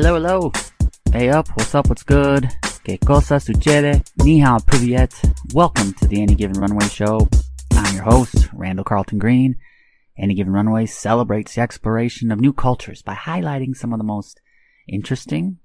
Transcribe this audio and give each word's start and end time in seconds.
Hello, 0.00 0.14
hello. 0.14 0.52
Hey 1.10 1.28
up, 1.28 1.48
what's 1.56 1.74
up, 1.74 1.88
what's 1.88 2.04
good? 2.04 2.48
Que 2.84 2.98
cosa 2.98 3.40
sucede? 3.40 4.08
Ni 4.22 4.38
hao. 4.38 4.60
Welcome 5.52 5.92
to 5.94 6.06
the 6.06 6.22
Any 6.22 6.36
Given 6.36 6.60
Runway 6.60 6.86
Show. 6.86 7.28
I'm 7.72 7.96
your 7.96 8.04
host, 8.04 8.48
Randall 8.52 8.84
Carlton 8.84 9.18
Green. 9.18 9.56
Any 10.16 10.34
Given 10.34 10.52
Runway 10.52 10.86
celebrates 10.86 11.56
the 11.56 11.62
exploration 11.62 12.30
of 12.30 12.38
new 12.38 12.52
cultures 12.52 13.02
by 13.02 13.16
highlighting 13.16 13.74
some 13.74 13.92
of 13.92 13.98
the 13.98 14.04
most 14.04 14.40
interesting, 14.86 15.58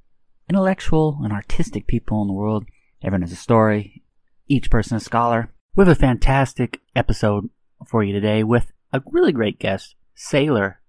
intellectual, 0.49 1.19
and 1.23 1.31
artistic 1.31 1.85
people 1.85 2.19
in 2.23 2.27
the 2.27 2.33
world. 2.33 2.65
Everyone 3.03 3.21
has 3.21 3.33
a 3.33 3.35
story, 3.35 4.01
each 4.47 4.71
person 4.71 4.97
a 4.97 4.99
scholar. 4.99 5.53
We 5.75 5.83
have 5.85 5.95
a 5.95 5.99
fantastic 5.99 6.81
episode 6.95 7.51
for 7.87 8.03
you 8.03 8.13
today 8.13 8.43
with 8.43 8.71
a 8.91 9.03
really 9.05 9.31
great 9.31 9.59
guest, 9.59 9.93
sailor 10.15 10.81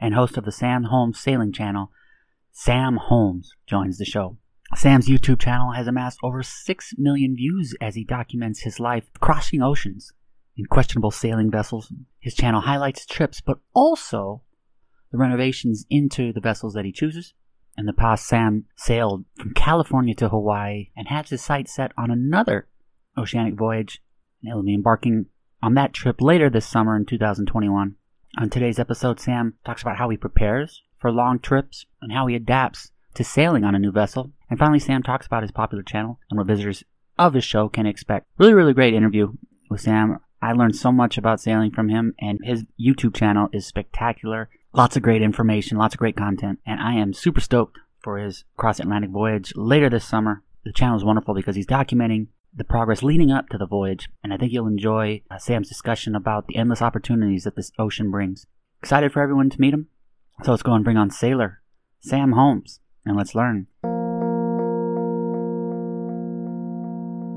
and 0.00 0.14
host 0.14 0.38
of 0.38 0.46
the 0.46 0.52
Sam 0.52 0.84
Holmes 0.84 1.20
Sailing 1.20 1.52
Channel, 1.52 1.92
Sam 2.60 2.96
Holmes 2.96 3.54
joins 3.68 3.98
the 3.98 4.04
show. 4.04 4.36
Sam's 4.74 5.08
YouTube 5.08 5.38
channel 5.38 5.74
has 5.74 5.86
amassed 5.86 6.18
over 6.24 6.42
6 6.42 6.94
million 6.98 7.36
views 7.36 7.72
as 7.80 7.94
he 7.94 8.02
documents 8.02 8.62
his 8.62 8.80
life 8.80 9.04
crossing 9.20 9.62
oceans 9.62 10.12
in 10.56 10.66
questionable 10.66 11.12
sailing 11.12 11.52
vessels. 11.52 11.92
His 12.18 12.34
channel 12.34 12.62
highlights 12.62 13.06
trips, 13.06 13.40
but 13.40 13.60
also 13.74 14.42
the 15.12 15.18
renovations 15.18 15.86
into 15.88 16.32
the 16.32 16.40
vessels 16.40 16.74
that 16.74 16.84
he 16.84 16.90
chooses. 16.90 17.32
In 17.76 17.86
the 17.86 17.92
past, 17.92 18.26
Sam 18.26 18.64
sailed 18.74 19.24
from 19.36 19.54
California 19.54 20.16
to 20.16 20.28
Hawaii 20.28 20.90
and 20.96 21.06
has 21.06 21.30
his 21.30 21.40
sights 21.40 21.72
set 21.72 21.92
on 21.96 22.10
another 22.10 22.66
oceanic 23.16 23.54
voyage. 23.54 24.02
And 24.42 24.52
he'll 24.52 24.64
be 24.64 24.74
embarking 24.74 25.26
on 25.62 25.74
that 25.74 25.92
trip 25.92 26.20
later 26.20 26.50
this 26.50 26.66
summer 26.66 26.96
in 26.96 27.06
2021. 27.06 27.94
On 28.36 28.50
today's 28.50 28.80
episode, 28.80 29.20
Sam 29.20 29.54
talks 29.64 29.82
about 29.82 29.98
how 29.98 30.08
he 30.08 30.16
prepares 30.16 30.82
for 30.98 31.10
long 31.10 31.38
trips 31.38 31.86
and 32.00 32.12
how 32.12 32.26
he 32.26 32.34
adapts 32.34 32.90
to 33.14 33.24
sailing 33.24 33.64
on 33.64 33.74
a 33.74 33.78
new 33.78 33.92
vessel. 33.92 34.32
And 34.50 34.58
finally, 34.58 34.78
Sam 34.78 35.02
talks 35.02 35.26
about 35.26 35.42
his 35.42 35.50
popular 35.50 35.82
channel 35.82 36.18
and 36.30 36.38
what 36.38 36.46
visitors 36.46 36.84
of 37.18 37.34
his 37.34 37.44
show 37.44 37.68
can 37.68 37.86
expect. 37.86 38.26
Really, 38.38 38.54
really 38.54 38.74
great 38.74 38.94
interview 38.94 39.32
with 39.68 39.80
Sam. 39.80 40.18
I 40.40 40.52
learned 40.52 40.76
so 40.76 40.92
much 40.92 41.18
about 41.18 41.40
sailing 41.40 41.72
from 41.72 41.88
him, 41.88 42.14
and 42.20 42.38
his 42.44 42.64
YouTube 42.80 43.14
channel 43.14 43.48
is 43.52 43.66
spectacular. 43.66 44.48
Lots 44.72 44.96
of 44.96 45.02
great 45.02 45.22
information, 45.22 45.78
lots 45.78 45.94
of 45.94 45.98
great 45.98 46.16
content, 46.16 46.60
and 46.64 46.80
I 46.80 46.94
am 46.94 47.12
super 47.12 47.40
stoked 47.40 47.78
for 48.00 48.18
his 48.18 48.44
cross 48.56 48.78
Atlantic 48.78 49.10
voyage 49.10 49.52
later 49.56 49.90
this 49.90 50.04
summer. 50.04 50.42
The 50.64 50.72
channel 50.72 50.96
is 50.96 51.04
wonderful 51.04 51.34
because 51.34 51.56
he's 51.56 51.66
documenting 51.66 52.28
the 52.54 52.64
progress 52.64 53.02
leading 53.02 53.30
up 53.30 53.48
to 53.48 53.58
the 53.58 53.66
voyage, 53.66 54.08
and 54.22 54.32
I 54.32 54.36
think 54.36 54.52
you'll 54.52 54.68
enjoy 54.68 55.22
uh, 55.30 55.38
Sam's 55.38 55.68
discussion 55.68 56.14
about 56.14 56.46
the 56.46 56.56
endless 56.56 56.82
opportunities 56.82 57.44
that 57.44 57.56
this 57.56 57.72
ocean 57.78 58.10
brings. 58.10 58.46
Excited 58.80 59.12
for 59.12 59.22
everyone 59.22 59.50
to 59.50 59.60
meet 59.60 59.74
him? 59.74 59.88
So 60.44 60.52
let's 60.52 60.62
go 60.62 60.72
and 60.72 60.84
bring 60.84 60.96
on 60.96 61.10
Sailor, 61.10 61.60
Sam 62.00 62.32
Holmes, 62.32 62.78
and 63.04 63.16
let's 63.16 63.34
learn. 63.34 63.66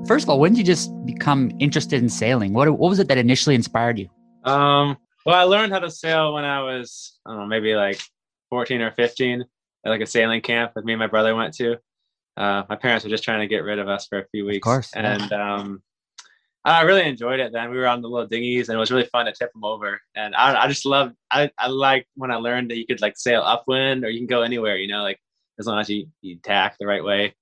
First 0.08 0.25
of 0.25 0.30
all, 0.30 0.39
when 0.39 0.53
did 0.53 0.59
you 0.59 0.63
just 0.63 0.91
become 1.05 1.52
interested 1.59 2.02
in 2.02 2.09
sailing? 2.09 2.53
What, 2.53 2.69
what 2.69 2.89
was 2.89 2.99
it 2.99 3.08
that 3.08 3.17
initially 3.17 3.55
inspired 3.55 3.97
you? 3.97 4.08
Um, 4.43 4.97
well, 5.25 5.35
I 5.35 5.43
learned 5.43 5.73
how 5.73 5.80
to 5.80 5.89
sail 5.89 6.33
when 6.33 6.45
I 6.45 6.61
was, 6.61 7.19
I 7.25 7.31
don't 7.31 7.39
know, 7.39 7.45
maybe 7.47 7.75
like 7.75 7.99
14 8.49 8.81
or 8.81 8.91
15 8.91 9.41
at 9.86 9.89
like 9.89 10.02
a 10.02 10.05
sailing 10.05 10.41
camp 10.41 10.73
that 10.75 10.86
me 10.86 10.93
and 10.93 10.99
my 10.99 11.08
brother 11.08 11.36
went 11.36 11.55
to. 11.55 11.77
Uh, 12.38 12.63
my 12.69 12.75
parents 12.75 13.03
were 13.03 13.09
just 13.09 13.23
trying 13.23 13.39
to 13.39 13.47
get 13.47 13.63
rid 13.63 13.80
of 13.80 13.88
us 13.88 14.08
for 14.08 14.19
a 14.19 14.27
few 14.31 14.45
weeks. 14.45 14.67
Of 14.67 14.71
course. 14.71 14.91
And 14.93 15.30
yeah. 15.31 15.55
um, 15.55 15.81
I 16.64 16.81
really 16.81 17.08
enjoyed 17.08 17.40
it 17.40 17.52
then. 17.52 17.72
We 17.72 17.78
were 17.78 17.88
on 17.88 18.02
the 18.02 18.09
little 18.09 18.28
dinghies 18.28 18.70
and 18.70 18.76
it 18.76 18.80
was 18.80 18.92
really 18.92 19.08
fun 19.12 19.26
to 19.26 19.31
tip 19.31 19.52
them 19.52 19.64
over. 19.64 20.00
And 20.16 20.36
I, 20.36 20.64
I 20.64 20.67
just 20.67 20.86
love, 20.86 21.12
I, 21.31 21.50
I 21.58 21.67
like 21.67 22.08
when 22.16 22.30
I 22.30 22.36
learned 22.36 22.70
that 22.70 22.78
you 22.78 22.86
could 22.86 23.02
like 23.02 23.17
sail 23.17 23.42
upwind 23.42 24.06
or 24.06 24.09
you 24.09 24.20
can 24.20 24.28
go 24.28 24.44
anywhere, 24.44 24.78
you 24.78 24.88
know, 24.88 25.02
like 25.02 25.20
as 25.60 25.66
long 25.66 25.80
as 25.80 25.89
you, 25.89 26.08
you 26.21 26.38
tack 26.38 26.76
the 26.80 26.86
right 26.86 27.04
way. 27.04 27.33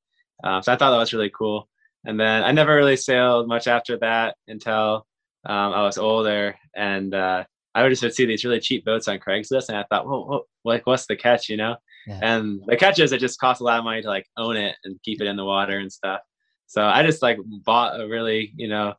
Um, 0.44 0.64
so 0.64 0.72
I 0.72 0.78
thought 0.78 0.92
that 0.92 0.98
was 0.98 1.14
really 1.14 1.32
cool. 1.38 1.68
And 2.06 2.18
then 2.18 2.44
I 2.46 2.54
never 2.54 2.76
really 2.76 2.96
sailed 2.96 3.50
much 3.50 3.68
after 3.68 3.98
that 3.98 4.38
until 4.48 5.06
um, 5.46 5.74
I 5.74 5.82
was 5.84 5.98
older. 5.98 6.56
And 6.74 7.14
uh, 7.14 7.44
I 7.76 7.84
would 7.84 7.90
just 7.90 8.04
would 8.04 8.16
see 8.16 8.26
these 8.26 8.46
really 8.46 8.62
cheap 8.62 8.86
boats 8.86 9.10
on 9.10 9.20
Craigslist. 9.20 9.68
And 9.68 9.78
I 9.78 9.84
thought, 9.90 10.08
well, 10.08 10.26
what, 10.26 10.44
like, 10.64 10.88
what's 10.88 11.08
the 11.08 11.18
catch, 11.18 11.50
you 11.50 11.58
know? 11.58 11.76
Yeah. 12.08 12.20
And 12.22 12.62
the 12.68 12.78
catch 12.78 13.00
is 13.00 13.12
it 13.12 13.20
just 13.20 13.40
costs 13.40 13.60
a 13.60 13.66
lot 13.66 13.80
of 13.80 13.84
money 13.84 14.02
to 14.02 14.08
like 14.08 14.26
own 14.38 14.56
it 14.56 14.78
and 14.86 15.02
keep 15.04 15.22
it 15.22 15.28
in 15.28 15.36
the 15.36 15.44
water 15.44 15.78
and 15.78 15.92
stuff. 15.92 16.22
So 16.68 16.86
I 16.86 17.04
just 17.04 17.22
like 17.22 17.38
bought 17.66 18.00
a 18.00 18.08
really, 18.08 18.54
you 18.56 18.70
know, 18.70 18.94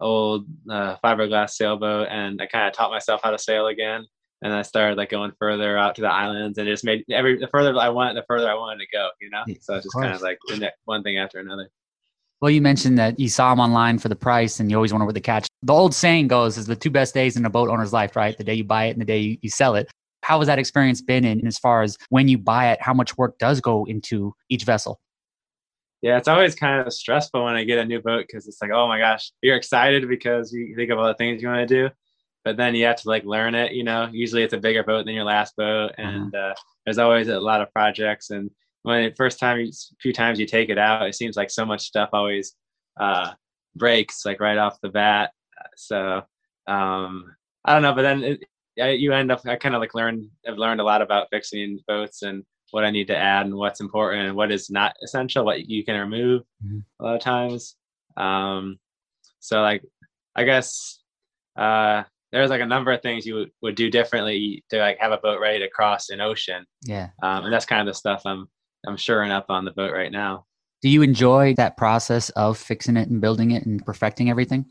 old 0.00 0.46
uh, 0.70 0.96
fiberglass 1.02 1.50
sailboat 1.50 2.08
and 2.10 2.40
I 2.40 2.46
kind 2.46 2.66
of 2.66 2.72
taught 2.72 2.90
myself 2.90 3.20
how 3.22 3.30
to 3.30 3.38
sail 3.38 3.66
again. 3.66 4.06
And 4.42 4.52
I 4.52 4.62
started 4.62 4.96
like 4.96 5.10
going 5.10 5.32
further 5.38 5.76
out 5.76 5.96
to 5.96 6.02
the 6.02 6.10
islands 6.10 6.58
and 6.58 6.68
it 6.68 6.72
just 6.72 6.84
made 6.84 7.04
every 7.10 7.38
the 7.38 7.48
further 7.48 7.76
I 7.76 7.88
went, 7.88 8.14
the 8.14 8.24
further 8.28 8.48
I 8.48 8.54
wanted 8.54 8.84
to 8.84 8.96
go, 8.96 9.08
you 9.20 9.30
know? 9.30 9.42
So 9.60 9.74
it's 9.74 9.84
just 9.84 9.96
kind 9.96 10.14
of 10.14 10.22
like 10.22 10.38
one 10.84 11.02
thing 11.02 11.18
after 11.18 11.40
another. 11.40 11.68
Well, 12.40 12.52
you 12.52 12.62
mentioned 12.62 12.98
that 12.98 13.18
you 13.18 13.28
saw 13.28 13.50
them 13.50 13.58
online 13.58 13.98
for 13.98 14.08
the 14.08 14.14
price 14.14 14.60
and 14.60 14.70
you 14.70 14.76
always 14.76 14.92
wonder 14.92 15.04
what 15.04 15.16
the 15.16 15.20
catch. 15.20 15.48
The 15.64 15.72
old 15.72 15.92
saying 15.92 16.28
goes 16.28 16.56
is 16.56 16.66
the 16.66 16.76
two 16.76 16.90
best 16.90 17.12
days 17.12 17.36
in 17.36 17.44
a 17.44 17.50
boat 17.50 17.68
owner's 17.68 17.92
life, 17.92 18.14
right? 18.14 18.38
The 18.38 18.44
day 18.44 18.54
you 18.54 18.62
buy 18.62 18.84
it 18.84 18.90
and 18.90 19.00
the 19.00 19.04
day 19.04 19.18
you, 19.18 19.38
you 19.42 19.50
sell 19.50 19.74
it. 19.74 19.90
How 20.22 20.38
has 20.38 20.46
that 20.46 20.60
experience 20.60 21.02
been? 21.02 21.24
And 21.24 21.44
as 21.48 21.58
far 21.58 21.82
as 21.82 21.96
when 22.10 22.28
you 22.28 22.38
buy 22.38 22.70
it, 22.70 22.80
how 22.80 22.94
much 22.94 23.18
work 23.18 23.38
does 23.38 23.60
go 23.60 23.84
into 23.86 24.34
each 24.48 24.62
vessel? 24.62 25.00
Yeah, 26.02 26.16
it's 26.16 26.28
always 26.28 26.54
kind 26.54 26.86
of 26.86 26.92
stressful 26.92 27.44
when 27.44 27.56
I 27.56 27.64
get 27.64 27.78
a 27.78 27.84
new 27.84 28.00
boat 28.00 28.24
because 28.26 28.46
it's 28.46 28.62
like, 28.62 28.70
oh 28.70 28.86
my 28.86 28.98
gosh, 28.98 29.32
you're 29.42 29.56
excited 29.56 30.08
because 30.08 30.52
you 30.52 30.76
think 30.76 30.90
of 30.90 30.98
all 30.98 31.06
the 31.06 31.14
things 31.14 31.42
you 31.42 31.48
want 31.48 31.68
to 31.68 31.74
do, 31.88 31.90
but 32.44 32.56
then 32.56 32.74
you 32.74 32.84
have 32.84 32.96
to 33.02 33.08
like 33.08 33.24
learn 33.24 33.54
it. 33.54 33.72
You 33.72 33.82
know, 33.82 34.08
usually 34.12 34.42
it's 34.42 34.54
a 34.54 34.58
bigger 34.58 34.84
boat 34.84 35.06
than 35.06 35.14
your 35.14 35.24
last 35.24 35.56
boat, 35.56 35.92
mm-hmm. 35.98 36.08
and 36.08 36.34
uh, 36.34 36.54
there's 36.84 36.98
always 36.98 37.28
a 37.28 37.40
lot 37.40 37.60
of 37.60 37.72
projects. 37.72 38.30
And 38.30 38.50
when 38.82 39.04
the 39.04 39.14
first 39.16 39.40
time, 39.40 39.58
you, 39.60 39.72
few 40.00 40.12
times 40.12 40.38
you 40.38 40.46
take 40.46 40.68
it 40.68 40.78
out, 40.78 41.08
it 41.08 41.16
seems 41.16 41.36
like 41.36 41.50
so 41.50 41.66
much 41.66 41.82
stuff 41.82 42.10
always 42.12 42.54
uh, 43.00 43.32
breaks 43.74 44.24
like 44.24 44.40
right 44.40 44.58
off 44.58 44.80
the 44.80 44.88
bat. 44.90 45.32
So 45.76 46.22
um, 46.68 47.34
I 47.64 47.72
don't 47.72 47.82
know, 47.82 47.94
but 47.94 48.02
then 48.02 48.38
it, 48.76 49.00
you 49.00 49.12
end 49.12 49.32
up. 49.32 49.40
I 49.46 49.56
kind 49.56 49.74
of 49.74 49.80
like 49.80 49.94
learned. 49.94 50.28
I've 50.46 50.58
learned 50.58 50.80
a 50.80 50.84
lot 50.84 51.02
about 51.02 51.26
fixing 51.32 51.80
boats 51.88 52.22
and 52.22 52.44
what 52.70 52.84
I 52.84 52.90
need 52.90 53.06
to 53.08 53.16
add 53.16 53.46
and 53.46 53.54
what's 53.54 53.80
important 53.80 54.26
and 54.26 54.36
what 54.36 54.52
is 54.52 54.70
not 54.70 54.94
essential, 55.02 55.44
what 55.44 55.68
you 55.68 55.84
can 55.84 55.98
remove 55.98 56.42
mm-hmm. 56.64 56.80
a 57.00 57.04
lot 57.04 57.14
of 57.14 57.20
times. 57.20 57.76
Um, 58.16 58.78
so 59.40 59.62
like, 59.62 59.82
I 60.36 60.44
guess, 60.44 61.00
uh, 61.56 62.02
there's 62.30 62.50
like 62.50 62.60
a 62.60 62.66
number 62.66 62.92
of 62.92 63.00
things 63.00 63.24
you 63.24 63.34
would, 63.36 63.50
would 63.62 63.74
do 63.74 63.90
differently 63.90 64.62
to 64.70 64.78
like 64.78 64.98
have 65.00 65.12
a 65.12 65.18
boat 65.18 65.40
ready 65.40 65.60
to 65.60 65.70
cross 65.70 66.10
an 66.10 66.20
ocean. 66.20 66.66
Yeah. 66.84 67.08
Um, 67.22 67.44
and 67.44 67.52
that's 67.52 67.64
kind 67.64 67.80
of 67.80 67.92
the 67.92 67.98
stuff 67.98 68.22
I'm, 68.26 68.48
I'm 68.86 68.96
shoring 68.96 69.30
up 69.30 69.46
on 69.48 69.64
the 69.64 69.70
boat 69.70 69.92
right 69.92 70.12
now. 70.12 70.44
Do 70.82 70.88
you 70.88 71.02
enjoy 71.02 71.54
that 71.54 71.76
process 71.76 72.30
of 72.30 72.58
fixing 72.58 72.96
it 72.96 73.08
and 73.08 73.20
building 73.20 73.52
it 73.52 73.66
and 73.66 73.84
perfecting 73.84 74.30
everything? 74.30 74.66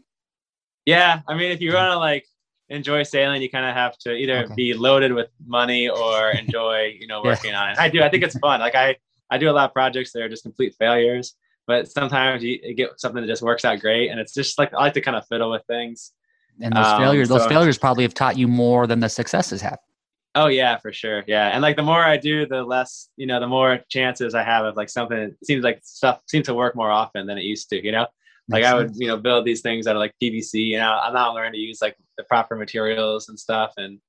Yeah. 0.86 1.22
I 1.28 1.36
mean, 1.36 1.52
if 1.52 1.60
you 1.60 1.74
want 1.74 1.92
to 1.92 1.98
like 1.98 2.26
enjoy 2.70 3.04
sailing, 3.04 3.42
you 3.42 3.50
kind 3.50 3.66
of 3.66 3.74
have 3.74 3.98
to 4.00 4.14
either 4.14 4.46
okay. 4.46 4.54
be 4.56 4.74
loaded 4.74 5.14
with 5.14 5.30
money 5.46 5.90
or 5.90 6.32
enjoy, 6.44 6.96
you 7.00 7.08
know, 7.08 7.22
working 7.24 7.52
yeah. 7.52 7.64
on 7.64 7.70
it. 7.72 7.80
I 7.80 7.90
do. 7.90 8.02
I 8.02 8.10
think 8.10 8.24
it's 8.24 8.38
fun. 8.40 8.60
Like 8.60 8.76
I, 8.76 8.98
I 9.30 9.38
do 9.38 9.50
a 9.50 9.52
lot 9.52 9.66
of 9.66 9.74
projects 9.74 10.12
that 10.14 10.22
are 10.22 10.30
just 10.30 10.44
complete 10.44 10.76
failures, 10.78 11.36
but 11.66 11.90
sometimes 11.90 12.44
you, 12.44 12.60
you 12.64 12.74
get 12.74 13.00
something 13.00 13.22
that 13.22 13.28
just 13.28 13.42
works 13.42 13.66
out 13.66 13.80
great, 13.80 14.10
and 14.10 14.20
it's 14.20 14.34
just 14.34 14.58
like 14.58 14.74
I 14.74 14.78
like 14.78 14.94
to 14.94 15.02
kind 15.02 15.18
of 15.18 15.26
fiddle 15.28 15.52
with 15.52 15.64
things. 15.68 16.14
And 16.62 16.76
those 16.76 16.86
um, 16.86 17.02
failures, 17.02 17.30
those 17.30 17.44
so, 17.44 17.50
failures 17.50 17.78
probably 17.78 18.04
have 18.04 18.14
taught 18.14 18.38
you 18.38 18.48
more 18.48 18.88
than 18.88 19.00
the 19.00 19.10
successes 19.10 19.62
have. 19.62 19.78
Oh 20.34 20.48
yeah, 20.48 20.78
for 20.78 20.94
sure. 20.94 21.24
Yeah, 21.28 21.50
and 21.50 21.62
like 21.62 21.76
the 21.76 21.84
more 21.84 22.04
I 22.04 22.18
do, 22.18 22.46
the 22.46 22.64
less 22.64 23.10
you 23.18 23.28
know, 23.28 23.40
the 23.40 23.48
more 23.48 23.80
chances 23.90 24.34
I 24.34 24.44
have 24.44 24.66
of 24.66 24.76
like 24.76 24.90
something. 24.90 25.18
It 25.18 25.38
seems 25.44 25.64
like 25.64 25.82
stuff 25.84 26.22
seems 26.28 26.46
to 26.48 26.54
work 26.54 26.76
more 26.76 26.92
often 26.92 27.28
than 27.28 27.38
it 27.38 27.44
used 27.44 27.70
to. 27.70 27.84
You 27.84 27.92
know, 27.92 28.08
like 28.50 28.64
I 28.64 28.76
would, 28.76 28.92
you 28.96 29.08
know, 29.08 29.18
build 29.18 29.46
these 29.46 29.62
things 29.62 29.88
out 29.88 29.96
of 29.96 30.00
like 30.00 30.14
PVC. 30.22 30.66
You 30.66 30.78
know, 30.78 31.00
I'm 31.02 31.14
not 31.14 31.34
learning 31.34 31.54
to 31.54 31.60
use 31.60 31.80
like 31.82 31.96
the 32.18 32.24
proper 32.24 32.56
materials 32.56 33.30
and 33.30 33.40
stuff, 33.40 33.74
and 33.78 34.00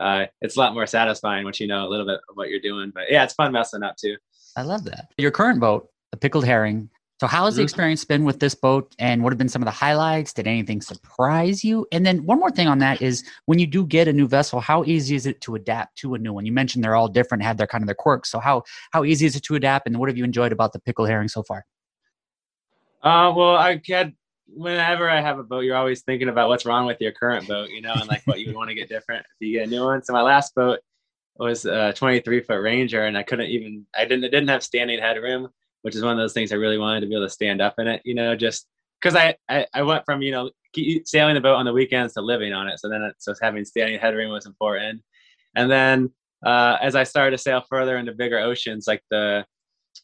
uh, 0.00 0.26
it's 0.40 0.56
a 0.56 0.58
lot 0.58 0.74
more 0.74 0.86
satisfying 0.86 1.44
once 1.44 1.60
you 1.60 1.66
know 1.66 1.86
a 1.86 1.88
little 1.88 2.06
bit 2.06 2.20
of 2.28 2.36
what 2.36 2.48
you're 2.48 2.60
doing. 2.60 2.90
But 2.94 3.04
yeah, 3.10 3.24
it's 3.24 3.34
fun 3.34 3.52
messing 3.52 3.82
up 3.82 3.96
too. 3.96 4.16
I 4.56 4.62
love 4.62 4.84
that. 4.84 5.08
Your 5.18 5.30
current 5.30 5.60
boat, 5.60 5.88
the 6.10 6.18
pickled 6.18 6.44
herring. 6.44 6.90
So, 7.20 7.28
how 7.28 7.44
has 7.44 7.54
the 7.54 7.60
mm-hmm. 7.60 7.66
experience 7.66 8.04
been 8.04 8.24
with 8.24 8.40
this 8.40 8.56
boat, 8.56 8.96
and 8.98 9.22
what 9.22 9.32
have 9.32 9.38
been 9.38 9.48
some 9.48 9.62
of 9.62 9.66
the 9.66 9.70
highlights? 9.70 10.32
Did 10.32 10.48
anything 10.48 10.80
surprise 10.80 11.62
you? 11.62 11.86
And 11.92 12.04
then 12.04 12.26
one 12.26 12.40
more 12.40 12.50
thing 12.50 12.66
on 12.66 12.80
that 12.80 13.00
is, 13.00 13.22
when 13.46 13.60
you 13.60 13.66
do 13.68 13.86
get 13.86 14.08
a 14.08 14.12
new 14.12 14.26
vessel, 14.26 14.58
how 14.58 14.82
easy 14.84 15.14
is 15.14 15.24
it 15.24 15.40
to 15.42 15.54
adapt 15.54 15.98
to 15.98 16.14
a 16.14 16.18
new 16.18 16.32
one? 16.32 16.46
You 16.46 16.50
mentioned 16.50 16.82
they're 16.82 16.96
all 16.96 17.06
different, 17.06 17.44
have 17.44 17.58
their 17.58 17.68
kind 17.68 17.84
of 17.84 17.86
their 17.86 17.94
quirks. 17.94 18.28
So, 18.28 18.40
how 18.40 18.64
how 18.90 19.04
easy 19.04 19.24
is 19.24 19.36
it 19.36 19.44
to 19.44 19.54
adapt, 19.54 19.86
and 19.86 19.98
what 19.98 20.08
have 20.08 20.18
you 20.18 20.24
enjoyed 20.24 20.50
about 20.50 20.72
the 20.72 20.80
pickled 20.80 21.08
herring 21.08 21.28
so 21.28 21.44
far? 21.44 21.64
Uh, 23.02 23.32
well, 23.34 23.56
I 23.56 23.80
had 23.88 24.14
whenever 24.46 25.08
I 25.08 25.20
have 25.20 25.38
a 25.38 25.42
boat, 25.42 25.60
you're 25.60 25.76
always 25.76 26.02
thinking 26.02 26.28
about 26.28 26.48
what's 26.48 26.66
wrong 26.66 26.86
with 26.86 27.00
your 27.00 27.12
current 27.12 27.48
boat, 27.48 27.70
you 27.70 27.80
know, 27.80 27.94
and 27.94 28.06
like 28.06 28.22
what 28.26 28.40
you 28.40 28.46
would 28.46 28.56
want 28.56 28.68
to 28.68 28.74
get 28.74 28.88
different 28.88 29.24
if 29.40 29.46
you 29.46 29.58
get 29.58 29.66
a 29.66 29.70
new 29.70 29.84
one. 29.84 30.02
So 30.02 30.12
my 30.12 30.22
last 30.22 30.54
boat 30.54 30.80
was 31.36 31.64
a 31.64 31.92
23 31.94 32.40
foot 32.42 32.60
Ranger, 32.60 33.04
and 33.04 33.16
I 33.16 33.22
couldn't 33.22 33.48
even 33.48 33.86
I 33.96 34.04
didn't 34.04 34.30
didn't 34.30 34.48
have 34.48 34.62
standing 34.62 35.00
headroom, 35.00 35.48
which 35.82 35.96
is 35.96 36.02
one 36.02 36.12
of 36.12 36.18
those 36.18 36.32
things 36.32 36.52
I 36.52 36.56
really 36.56 36.78
wanted 36.78 37.00
to 37.00 37.06
be 37.06 37.14
able 37.14 37.26
to 37.26 37.30
stand 37.30 37.60
up 37.60 37.74
in 37.78 37.88
it, 37.88 38.02
you 38.04 38.14
know, 38.14 38.36
just 38.36 38.66
because 39.00 39.16
I, 39.16 39.36
I 39.48 39.66
I 39.74 39.82
went 39.82 40.04
from 40.04 40.22
you 40.22 40.30
know 40.30 40.50
sailing 41.04 41.34
the 41.34 41.40
boat 41.40 41.56
on 41.56 41.64
the 41.64 41.72
weekends 41.72 42.14
to 42.14 42.20
living 42.20 42.52
on 42.52 42.68
it, 42.68 42.78
so 42.78 42.88
then 42.88 43.02
it, 43.02 43.14
so 43.18 43.34
having 43.40 43.64
standing 43.64 43.98
headroom 43.98 44.30
was 44.30 44.46
important, 44.46 45.02
and 45.56 45.70
then 45.70 46.10
uh, 46.44 46.76
as 46.80 46.94
I 46.94 47.04
started 47.04 47.36
to 47.36 47.42
sail 47.42 47.62
further 47.68 47.96
into 47.96 48.12
bigger 48.12 48.38
oceans, 48.38 48.86
like 48.86 49.02
the 49.10 49.44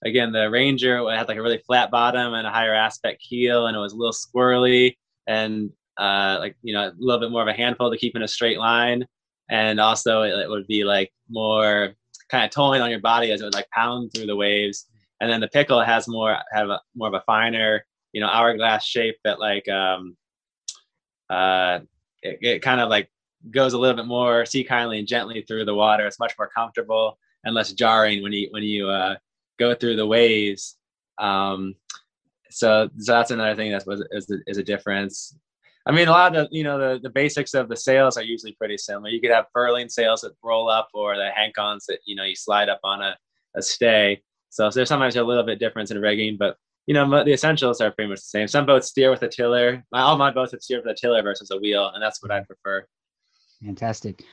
again 0.05 0.33
the 0.33 0.51
Ranger 0.51 1.09
had 1.11 1.29
like 1.29 1.37
a 1.37 1.43
really 1.43 1.63
flat 1.67 1.91
bottom 1.91 2.35
and 2.35 2.47
a 2.47 2.51
higher 2.51 2.75
aspect 2.75 3.23
keel, 3.23 3.67
and 3.67 3.77
it 3.77 3.81
was 3.81 3.93
a 3.93 3.97
little 3.97 4.13
squirrely 4.13 4.97
and 5.27 5.71
uh, 5.99 6.37
like 6.39 6.57
you 6.63 6.73
know 6.73 6.89
a 6.89 6.93
little 6.99 7.21
bit 7.21 7.31
more 7.31 7.43
of 7.43 7.49
a 7.49 7.53
handful 7.53 7.91
to 7.91 7.99
keep 7.99 8.17
in 8.17 8.23
a 8.23 8.29
straight 8.29 8.59
line, 8.59 9.05
and 9.51 9.81
also 9.81 10.23
it, 10.23 10.39
it 10.39 10.49
would 10.49 10.67
be 10.67 10.85
like 10.85 11.13
more 11.29 11.95
kind 12.29 12.45
of 12.45 12.51
tolling 12.51 12.81
on 12.81 12.91
your 12.91 13.01
body 13.01 13.31
as 13.31 13.41
it 13.41 13.45
would 13.45 13.55
like 13.55 13.69
pound 13.71 14.11
through 14.13 14.27
the 14.27 14.37
waves. 14.37 14.87
And 15.21 15.31
then 15.31 15.41
the 15.41 15.49
pickle 15.49 15.83
has 15.83 16.07
more 16.07 16.37
have 16.53 16.69
a, 16.69 16.81
more 16.95 17.09
of 17.09 17.15
a 17.15 17.23
finer 17.27 17.85
you 18.13 18.21
know 18.21 18.29
hourglass 18.29 18.85
shape 18.85 19.17
that 19.25 19.39
like 19.39 19.69
um 19.69 20.17
uh 21.31 21.81
it, 22.23 22.39
it 22.41 22.63
kind 22.63 22.81
of 22.81 22.89
like 22.89 23.11
goes 23.51 23.73
a 23.73 23.79
little 23.79 23.97
bit 23.97 24.07
more 24.07 24.45
sea 24.45 24.65
kindly 24.65 24.99
and 24.99 25.09
gently 25.09 25.43
through 25.43 25.65
the 25.65 25.75
water. 25.75 26.07
It's 26.07 26.19
much 26.19 26.35
more 26.39 26.49
comfortable 26.49 27.19
and 27.45 27.55
less 27.55 27.73
jarring 27.73 28.23
when 28.23 28.33
you 28.33 28.49
when 28.51 28.63
you 28.63 28.89
uh, 28.89 29.17
go 29.59 29.75
through 29.75 29.97
the 29.97 30.07
waves. 30.07 30.77
Um, 31.19 31.75
so, 32.51 32.89
so 32.99 33.13
that's 33.13 33.31
another 33.31 33.57
thing 33.57 33.73
that 33.73 33.87
was 33.87 34.05
is, 34.13 34.33
is 34.47 34.59
a 34.59 34.63
difference. 34.63 35.37
I 35.87 35.93
mean, 35.93 36.09
a 36.09 36.13
lot 36.13 36.37
of 36.37 36.51
the, 36.51 36.57
you 36.57 36.65
know 36.65 36.79
the, 36.79 37.01
the 37.01 37.11
basics 37.11 37.55
of 37.55 37.69
the 37.69 37.77
sails 37.77 38.17
are 38.17 38.23
usually 38.23 38.53
pretty 38.53 38.77
similar. 38.77 39.09
You 39.09 39.21
could 39.21 39.31
have 39.31 39.47
furling 39.53 39.89
sails 39.89 40.21
that 40.21 40.33
roll 40.43 40.69
up, 40.69 40.89
or 40.93 41.17
the 41.17 41.31
hank-ons 41.35 41.87
that 41.87 42.01
you 42.05 42.15
know 42.15 42.25
you 42.25 42.37
slide 42.37 42.69
up 42.69 42.81
on 42.85 43.03
a, 43.03 43.17
a 43.57 43.63
stay. 43.63 44.23
So, 44.51 44.69
so 44.71 44.79
there's 44.79 44.89
sometimes 44.89 45.17
a 45.17 45.25
little 45.25 45.45
bit 45.45 45.59
difference 45.59 45.91
in 45.91 46.01
rigging, 46.01 46.37
but 46.39 46.57
you 46.87 46.95
know 46.95 47.25
the 47.25 47.33
essentials 47.33 47.81
are 47.81 47.91
pretty 47.91 48.11
much 48.11 48.21
the 48.21 48.27
same. 48.27 48.49
Some 48.49 48.67
boats 48.67 48.89
steer 48.89 49.11
with 49.11 49.23
a 49.23 49.29
tiller. 49.29 49.85
My, 49.91 50.01
all 50.01 50.19
my 50.19 50.31
boats 50.31 50.53
have 50.53 50.63
steered 50.63 50.85
with 50.85 50.97
a 50.97 51.01
tiller 51.01 51.23
versus 51.23 51.51
a 51.51 51.57
wheel, 51.57 51.91
and 51.95 52.03
that's 52.03 52.23
what 52.23 52.31
I 52.31 52.41
prefer. 52.41 52.87
Fantastic. 53.65 54.25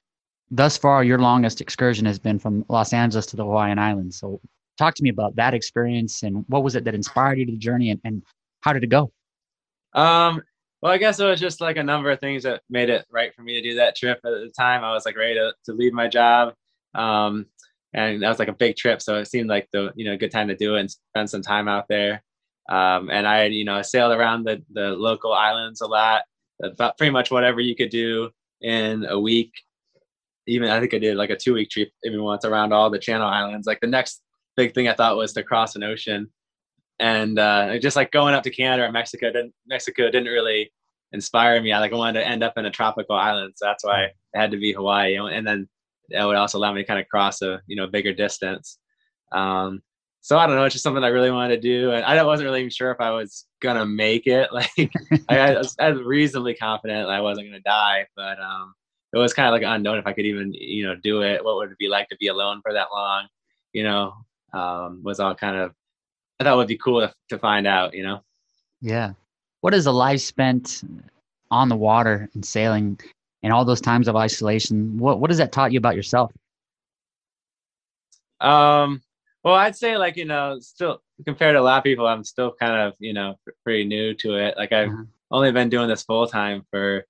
Thus 0.51 0.77
far, 0.77 1.03
your 1.03 1.19
longest 1.19 1.59
excursion 1.61 2.05
has 2.05 2.19
been 2.19 2.37
from 2.37 2.65
Los 2.69 2.93
Angeles 2.93 3.25
to 3.27 3.35
the 3.35 3.43
Hawaiian 3.43 3.79
Islands. 3.79 4.19
So, 4.19 4.39
talk 4.77 4.95
to 4.95 5.03
me 5.03 5.09
about 5.09 5.35
that 5.35 5.53
experience 5.53 6.23
and 6.23 6.45
what 6.47 6.63
was 6.63 6.75
it 6.75 6.83
that 6.85 6.95
inspired 6.95 7.37
you 7.37 7.45
to 7.45 7.51
the 7.51 7.57
journey 7.57 7.91
and, 7.91 8.01
and 8.03 8.23
how 8.61 8.73
did 8.73 8.83
it 8.83 8.87
go? 8.87 9.11
Um, 9.93 10.41
well, 10.81 10.91
I 10.91 10.97
guess 10.97 11.19
it 11.19 11.25
was 11.25 11.39
just 11.39 11.61
like 11.61 11.77
a 11.77 11.83
number 11.83 12.11
of 12.11 12.19
things 12.19 12.43
that 12.43 12.61
made 12.69 12.89
it 12.89 13.05
right 13.11 13.33
for 13.33 13.41
me 13.41 13.53
to 13.53 13.61
do 13.61 13.75
that 13.75 13.95
trip 13.95 14.19
at 14.25 14.29
the 14.29 14.51
time. 14.57 14.83
I 14.83 14.91
was 14.91 15.05
like 15.05 15.17
ready 15.17 15.35
to, 15.35 15.53
to 15.65 15.73
leave 15.73 15.93
my 15.93 16.07
job. 16.07 16.53
Um, 16.93 17.45
and 17.93 18.21
that 18.21 18.29
was 18.29 18.39
like 18.39 18.49
a 18.49 18.53
big 18.53 18.75
trip. 18.75 19.01
So 19.01 19.17
it 19.17 19.27
seemed 19.27 19.49
like 19.49 19.69
the, 19.71 19.91
you 19.95 20.05
know, 20.05 20.17
good 20.17 20.31
time 20.31 20.49
to 20.49 20.55
do 20.55 20.75
it 20.75 20.81
and 20.81 20.91
spend 20.91 21.29
some 21.29 21.41
time 21.41 21.67
out 21.67 21.85
there. 21.87 22.21
Um, 22.69 23.09
and 23.09 23.27
I, 23.27 23.45
you 23.45 23.63
know, 23.63 23.81
sailed 23.81 24.11
around 24.11 24.43
the, 24.43 24.61
the 24.73 24.89
local 24.89 25.33
islands 25.33 25.81
a 25.81 25.87
lot, 25.87 26.23
about 26.63 26.97
pretty 26.97 27.11
much 27.11 27.31
whatever 27.31 27.59
you 27.59 27.75
could 27.75 27.89
do 27.89 28.29
in 28.61 29.05
a 29.05 29.19
week. 29.19 29.51
Even 30.47 30.69
I 30.69 30.79
think 30.79 30.93
I 30.93 30.99
did 30.99 31.17
like 31.17 31.29
a 31.29 31.35
two 31.35 31.53
week 31.53 31.69
trip 31.69 31.89
even 32.03 32.21
once 32.21 32.45
around 32.45 32.73
all 32.73 32.89
the 32.89 32.99
Channel 32.99 33.27
Islands. 33.27 33.67
Like 33.67 33.79
the 33.79 33.87
next 33.87 34.21
big 34.55 34.73
thing 34.73 34.87
I 34.87 34.93
thought 34.93 35.17
was 35.17 35.33
to 35.33 35.43
cross 35.43 35.75
an 35.75 35.83
ocean, 35.83 36.29
and 36.99 37.37
uh, 37.39 37.77
just 37.79 37.95
like 37.95 38.11
going 38.11 38.33
up 38.33 38.43
to 38.43 38.49
Canada 38.49 38.87
or 38.87 38.91
Mexico 38.91 39.31
didn't 39.31 39.53
Mexico 39.67 40.05
didn't 40.05 40.27
really 40.31 40.71
inspire 41.11 41.61
me. 41.61 41.71
I 41.71 41.79
like 41.79 41.93
I 41.93 41.95
wanted 41.95 42.19
to 42.19 42.27
end 42.27 42.43
up 42.43 42.57
in 42.57 42.65
a 42.65 42.71
tropical 42.71 43.15
island, 43.15 43.53
so 43.55 43.65
that's 43.65 43.83
why 43.83 44.03
it 44.03 44.15
had 44.33 44.51
to 44.51 44.57
be 44.57 44.73
Hawaii, 44.73 45.17
and 45.17 45.45
then 45.45 45.67
that 46.09 46.25
would 46.25 46.35
also 46.35 46.57
allow 46.57 46.73
me 46.73 46.81
to 46.81 46.87
kind 46.87 46.99
of 46.99 47.07
cross 47.07 47.41
a 47.41 47.61
you 47.67 47.75
know 47.75 47.87
bigger 47.87 48.13
distance. 48.13 48.77
Um, 49.31 49.81
so 50.21 50.39
I 50.39 50.47
don't 50.47 50.55
know. 50.55 50.63
It's 50.63 50.73
just 50.73 50.83
something 50.83 51.03
I 51.03 51.09
really 51.09 51.31
wanted 51.31 51.61
to 51.61 51.61
do, 51.61 51.91
and 51.91 52.03
I 52.03 52.23
wasn't 52.23 52.47
really 52.47 52.61
even 52.61 52.71
sure 52.71 52.91
if 52.91 52.99
I 52.99 53.11
was 53.11 53.45
gonna 53.61 53.85
make 53.85 54.27
it. 54.27 54.49
Like 54.53 54.91
I, 55.29 55.57
was, 55.57 55.75
I, 55.79 55.91
was, 55.91 56.01
reasonably 56.01 56.55
confident 56.55 57.09
I 57.09 57.21
wasn't 57.21 57.47
gonna 57.47 57.59
die, 57.59 58.07
but 58.15 58.39
um, 58.39 58.73
it 59.13 59.17
was 59.17 59.33
kind 59.33 59.47
of 59.47 59.53
like 59.53 59.63
unknown 59.63 59.99
if 59.99 60.07
I 60.07 60.13
could 60.13 60.25
even 60.25 60.53
you 60.53 60.85
know 60.85 60.95
do 60.95 61.21
it. 61.21 61.43
What 61.43 61.57
would 61.57 61.71
it 61.71 61.77
be 61.77 61.89
like 61.89 62.09
to 62.09 62.17
be 62.17 62.27
alone 62.27 62.61
for 62.63 62.73
that 62.73 62.87
long? 62.91 63.27
You 63.73 63.83
know, 63.83 64.13
um, 64.55 65.01
was 65.03 65.19
all 65.19 65.35
kind 65.35 65.57
of 65.57 65.73
I 66.39 66.43
thought 66.43 66.57
would 66.57 66.67
be 66.67 66.77
cool 66.77 67.01
to, 67.01 67.13
to 67.29 67.37
find 67.39 67.67
out. 67.67 67.93
You 67.93 68.03
know. 68.03 68.21
Yeah. 68.81 69.13
What 69.61 69.73
is 69.73 69.85
a 69.85 69.91
life 69.91 70.21
spent 70.21 70.83
on 71.51 71.69
the 71.69 71.75
water 71.75 72.29
and 72.33 72.45
sailing, 72.45 72.99
and 73.43 73.53
all 73.53 73.65
those 73.65 73.81
times 73.81 74.07
of 74.07 74.15
isolation? 74.15 74.97
What 74.97 75.19
what 75.19 75.29
has 75.29 75.37
that 75.37 75.51
taught 75.51 75.71
you 75.71 75.77
about 75.77 75.95
yourself? 75.95 76.31
Um 78.41 79.01
well, 79.43 79.55
I'd 79.55 79.75
say 79.75 79.97
like 79.97 80.17
you 80.17 80.25
know, 80.25 80.59
still 80.59 81.01
compared 81.25 81.55
to 81.55 81.59
a 81.59 81.61
lot 81.61 81.77
of 81.77 81.83
people, 81.83 82.07
I'm 82.07 82.23
still 82.23 82.53
kind 82.59 82.73
of 82.73 82.95
you 82.99 83.13
know 83.13 83.35
pretty 83.63 83.85
new 83.85 84.13
to 84.15 84.35
it. 84.35 84.57
Like 84.57 84.71
I've 84.71 84.89
mm-hmm. 84.89 85.03
only 85.31 85.51
been 85.51 85.69
doing 85.69 85.87
this 85.87 86.03
full 86.03 86.27
time 86.27 86.65
for 86.71 87.05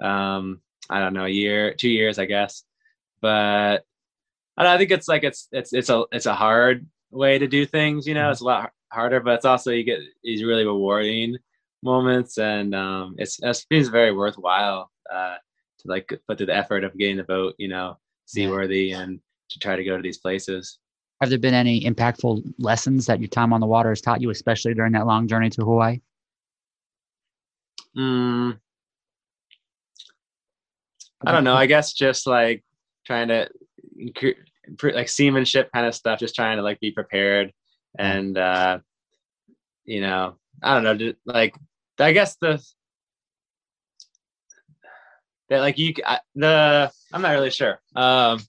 um, 0.00 0.60
I 0.88 1.00
don't 1.00 1.14
know 1.14 1.26
a 1.26 1.28
year, 1.28 1.74
two 1.74 1.90
years, 1.90 2.18
I 2.18 2.24
guess. 2.24 2.64
But 3.20 3.84
I, 4.56 4.64
know, 4.64 4.70
I 4.70 4.78
think 4.78 4.90
it's 4.90 5.08
like 5.08 5.24
it's 5.24 5.48
it's 5.52 5.72
it's 5.72 5.88
a 5.88 6.04
it's 6.12 6.26
a 6.26 6.34
hard 6.34 6.86
way 7.10 7.38
to 7.38 7.46
do 7.46 7.66
things. 7.66 8.06
You 8.06 8.14
know, 8.14 8.22
mm-hmm. 8.22 8.32
it's 8.32 8.40
a 8.40 8.44
lot 8.44 8.72
harder, 8.92 9.20
but 9.20 9.34
it's 9.34 9.44
also 9.44 9.70
you 9.70 9.84
get 9.84 10.00
these 10.22 10.44
really 10.44 10.64
rewarding 10.64 11.36
moments, 11.82 12.38
and 12.38 12.74
um, 12.74 13.14
it's 13.18 13.38
it 13.42 13.66
seems 13.70 13.88
very 13.88 14.12
worthwhile 14.12 14.90
uh, 15.12 15.36
to 15.78 15.88
like 15.88 16.08
put 16.26 16.38
through 16.38 16.46
the 16.46 16.56
effort 16.56 16.84
of 16.84 16.96
getting 16.96 17.16
the 17.16 17.24
boat, 17.24 17.54
you 17.58 17.68
know, 17.68 17.98
seaworthy 18.26 18.92
and 18.92 19.20
to 19.50 19.58
try 19.58 19.76
to 19.76 19.84
go 19.84 19.96
to 19.96 20.02
these 20.02 20.18
places. 20.18 20.78
Have 21.20 21.28
there 21.28 21.38
been 21.38 21.54
any 21.54 21.82
impactful 21.82 22.54
lessons 22.58 23.06
that 23.06 23.20
your 23.20 23.28
time 23.28 23.52
on 23.52 23.60
the 23.60 23.66
water 23.66 23.90
has 23.90 24.00
taught 24.00 24.22
you, 24.22 24.30
especially 24.30 24.72
during 24.72 24.92
that 24.92 25.06
long 25.06 25.28
journey 25.28 25.50
to 25.50 25.62
Hawaii? 25.62 26.00
Mm, 27.96 28.58
I 31.26 31.32
don't 31.32 31.44
know. 31.44 31.54
I 31.54 31.66
guess 31.66 31.92
just 31.92 32.26
like 32.26 32.64
trying 33.04 33.28
to 33.28 33.48
like 34.82 35.08
seamanship 35.08 35.70
kind 35.72 35.86
of 35.86 35.94
stuff, 35.94 36.18
just 36.20 36.34
trying 36.34 36.56
to 36.56 36.62
like 36.62 36.80
be 36.80 36.90
prepared 36.90 37.52
and 37.98 38.36
uh 38.38 38.78
you 39.84 40.00
know, 40.00 40.36
I 40.62 40.74
don't 40.74 40.98
know, 40.98 41.12
like 41.26 41.54
I 41.98 42.12
guess 42.12 42.36
the 42.36 42.64
that 45.48 45.60
like 45.60 45.78
you 45.78 45.94
I, 46.06 46.20
the 46.34 46.90
I'm 47.12 47.22
not 47.22 47.32
really 47.32 47.50
sure. 47.50 47.80
Um 47.96 48.40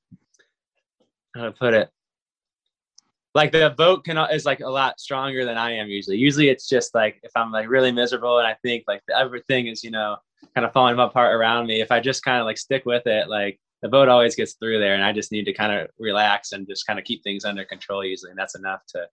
how 1.35 1.43
to 1.43 1.51
put 1.51 1.73
it 1.73 1.89
like 3.33 3.51
the 3.51 3.73
vote 3.77 4.03
can 4.03 4.17
is 4.31 4.45
like 4.45 4.59
a 4.59 4.69
lot 4.69 4.99
stronger 4.99 5.45
than 5.45 5.57
I 5.57 5.73
am 5.73 5.87
usually. 5.87 6.17
Usually 6.17 6.49
it's 6.49 6.67
just 6.67 6.93
like 6.93 7.19
if 7.23 7.31
I'm 7.35 7.51
like 7.51 7.69
really 7.69 7.91
miserable 7.91 8.39
and 8.39 8.47
I 8.47 8.55
think 8.61 8.83
like 8.87 9.01
everything 9.15 9.67
is 9.67 9.83
you 9.83 9.91
know 9.91 10.17
kind 10.53 10.65
of 10.65 10.73
falling 10.73 10.99
apart 10.99 11.33
around 11.33 11.67
me. 11.67 11.81
If 11.81 11.91
I 11.91 11.99
just 11.99 12.23
kind 12.23 12.39
of 12.39 12.45
like 12.45 12.57
stick 12.57 12.85
with 12.85 13.07
it, 13.07 13.29
like 13.29 13.59
the 13.81 13.89
boat 13.89 14.09
always 14.09 14.35
gets 14.35 14.53
through 14.53 14.79
there, 14.79 14.93
and 14.93 15.03
I 15.03 15.11
just 15.11 15.31
need 15.31 15.45
to 15.45 15.53
kind 15.53 15.71
of 15.71 15.89
relax 15.99 16.51
and 16.51 16.67
just 16.67 16.85
kind 16.85 16.99
of 16.99 17.05
keep 17.05 17.23
things 17.23 17.45
under 17.45 17.65
control 17.65 18.03
usually, 18.05 18.31
and 18.31 18.39
that's 18.39 18.55
enough 18.55 18.85
to 18.89 19.07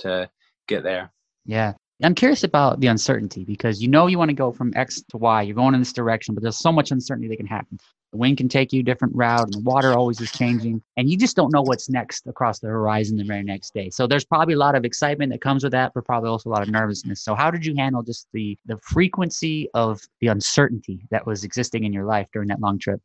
to 0.00 0.30
get 0.68 0.82
there. 0.82 1.12
Yeah. 1.44 1.74
I'm 2.04 2.14
curious 2.16 2.42
about 2.42 2.80
the 2.80 2.88
uncertainty 2.88 3.44
because 3.44 3.80
you 3.80 3.86
know 3.86 4.08
you 4.08 4.18
want 4.18 4.30
to 4.30 4.34
go 4.34 4.50
from 4.50 4.72
X 4.74 5.02
to 5.10 5.18
Y. 5.18 5.42
You're 5.42 5.54
going 5.54 5.74
in 5.74 5.80
this 5.80 5.92
direction, 5.92 6.34
but 6.34 6.42
there's 6.42 6.58
so 6.58 6.72
much 6.72 6.90
uncertainty 6.90 7.28
that 7.28 7.36
can 7.36 7.46
happen. 7.46 7.78
The 8.10 8.18
wind 8.18 8.38
can 8.38 8.48
take 8.48 8.72
you 8.72 8.80
a 8.80 8.82
different 8.82 9.14
route, 9.14 9.44
and 9.44 9.54
the 9.54 9.60
water 9.60 9.94
always 9.94 10.20
is 10.20 10.30
changing, 10.32 10.82
and 10.96 11.08
you 11.08 11.16
just 11.16 11.36
don't 11.36 11.52
know 11.52 11.62
what's 11.62 11.88
next 11.88 12.26
across 12.26 12.58
the 12.58 12.66
horizon 12.66 13.16
the 13.16 13.24
very 13.24 13.44
next 13.44 13.72
day. 13.72 13.88
So 13.88 14.06
there's 14.06 14.24
probably 14.24 14.54
a 14.54 14.58
lot 14.58 14.74
of 14.74 14.84
excitement 14.84 15.30
that 15.32 15.40
comes 15.40 15.62
with 15.62 15.72
that, 15.72 15.92
but 15.94 16.04
probably 16.04 16.28
also 16.28 16.50
a 16.50 16.52
lot 16.52 16.62
of 16.62 16.68
nervousness. 16.68 17.22
So 17.22 17.34
how 17.34 17.50
did 17.50 17.64
you 17.64 17.74
handle 17.76 18.02
just 18.02 18.26
the 18.32 18.58
the 18.66 18.78
frequency 18.78 19.68
of 19.72 20.00
the 20.20 20.26
uncertainty 20.26 21.06
that 21.10 21.24
was 21.24 21.44
existing 21.44 21.84
in 21.84 21.92
your 21.92 22.04
life 22.04 22.26
during 22.32 22.48
that 22.48 22.60
long 22.60 22.78
trip? 22.78 23.00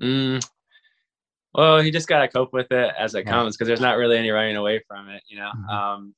Mm, 0.00 0.44
well, 1.58 1.82
you 1.82 1.90
just 1.90 2.06
gotta 2.06 2.28
cope 2.28 2.52
with 2.52 2.70
it 2.70 2.94
as 2.96 3.16
it 3.16 3.26
yeah. 3.26 3.32
comes 3.32 3.56
because 3.56 3.66
there's 3.66 3.80
not 3.80 3.96
really 3.96 4.16
any 4.16 4.30
running 4.30 4.54
away 4.54 4.80
from 4.86 5.08
it. 5.08 5.24
You 5.26 5.38
know, 5.38 5.50
mm-hmm. 5.56 5.68
um, 5.68 6.14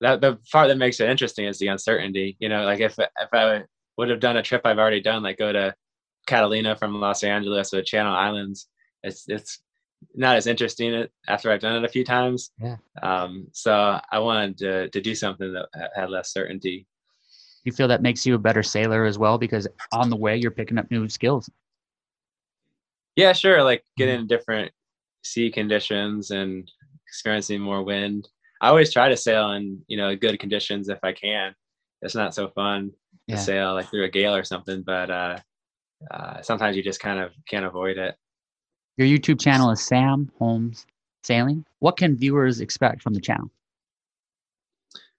that 0.00 0.20
the 0.20 0.38
part 0.52 0.68
that 0.68 0.78
makes 0.78 1.00
it 1.00 1.10
interesting 1.10 1.46
is 1.46 1.58
the 1.58 1.66
uncertainty. 1.66 2.36
You 2.38 2.48
know, 2.48 2.64
like 2.64 2.78
if 2.78 2.96
if 3.00 3.28
I 3.32 3.64
would 3.98 4.10
have 4.10 4.20
done 4.20 4.36
a 4.36 4.42
trip 4.44 4.60
I've 4.64 4.78
already 4.78 5.00
done, 5.00 5.24
like 5.24 5.38
go 5.38 5.52
to 5.52 5.74
Catalina 6.28 6.76
from 6.76 7.00
Los 7.00 7.24
Angeles 7.24 7.74
or 7.74 7.82
Channel 7.82 8.14
Islands, 8.14 8.68
it's 9.02 9.28
it's 9.28 9.58
not 10.14 10.36
as 10.36 10.46
interesting 10.46 11.08
after 11.26 11.50
I've 11.50 11.60
done 11.60 11.74
it 11.74 11.84
a 11.84 11.92
few 11.92 12.04
times. 12.04 12.52
Yeah. 12.62 12.76
Um, 13.02 13.48
so 13.50 13.98
I 14.08 14.20
wanted 14.20 14.56
to 14.58 14.88
to 14.90 15.00
do 15.00 15.16
something 15.16 15.52
that 15.52 15.90
had 15.96 16.10
less 16.10 16.32
certainty. 16.32 16.86
You 17.64 17.72
feel 17.72 17.88
that 17.88 18.02
makes 18.02 18.24
you 18.24 18.36
a 18.36 18.38
better 18.38 18.62
sailor 18.62 19.04
as 19.04 19.18
well 19.18 19.36
because 19.36 19.66
on 19.92 20.10
the 20.10 20.16
way 20.16 20.36
you're 20.36 20.52
picking 20.52 20.78
up 20.78 20.92
new 20.92 21.08
skills. 21.08 21.50
Yeah, 23.16 23.32
sure. 23.32 23.62
Like 23.62 23.84
getting 23.96 24.20
mm-hmm. 24.20 24.26
different 24.26 24.72
sea 25.22 25.50
conditions 25.50 26.30
and 26.30 26.70
experiencing 27.06 27.60
more 27.60 27.82
wind. 27.82 28.28
I 28.60 28.68
always 28.68 28.92
try 28.92 29.08
to 29.08 29.16
sail 29.16 29.52
in 29.52 29.82
you 29.88 29.96
know 29.96 30.16
good 30.16 30.38
conditions 30.38 30.88
if 30.88 30.98
I 31.02 31.12
can. 31.12 31.54
It's 32.02 32.14
not 32.14 32.34
so 32.34 32.48
fun 32.48 32.92
yeah. 33.26 33.36
to 33.36 33.40
sail 33.40 33.74
like 33.74 33.88
through 33.88 34.04
a 34.04 34.10
gale 34.10 34.34
or 34.34 34.44
something, 34.44 34.82
but 34.82 35.10
uh, 35.10 35.38
uh, 36.10 36.42
sometimes 36.42 36.76
you 36.76 36.82
just 36.82 37.00
kind 37.00 37.20
of 37.20 37.32
can't 37.48 37.64
avoid 37.64 37.98
it. 37.98 38.16
Your 38.96 39.08
YouTube 39.08 39.40
channel 39.40 39.70
is 39.70 39.84
Sam 39.84 40.30
Holmes 40.38 40.86
Sailing. 41.24 41.64
What 41.80 41.96
can 41.96 42.16
viewers 42.16 42.60
expect 42.60 43.02
from 43.02 43.14
the 43.14 43.20
channel? 43.20 43.50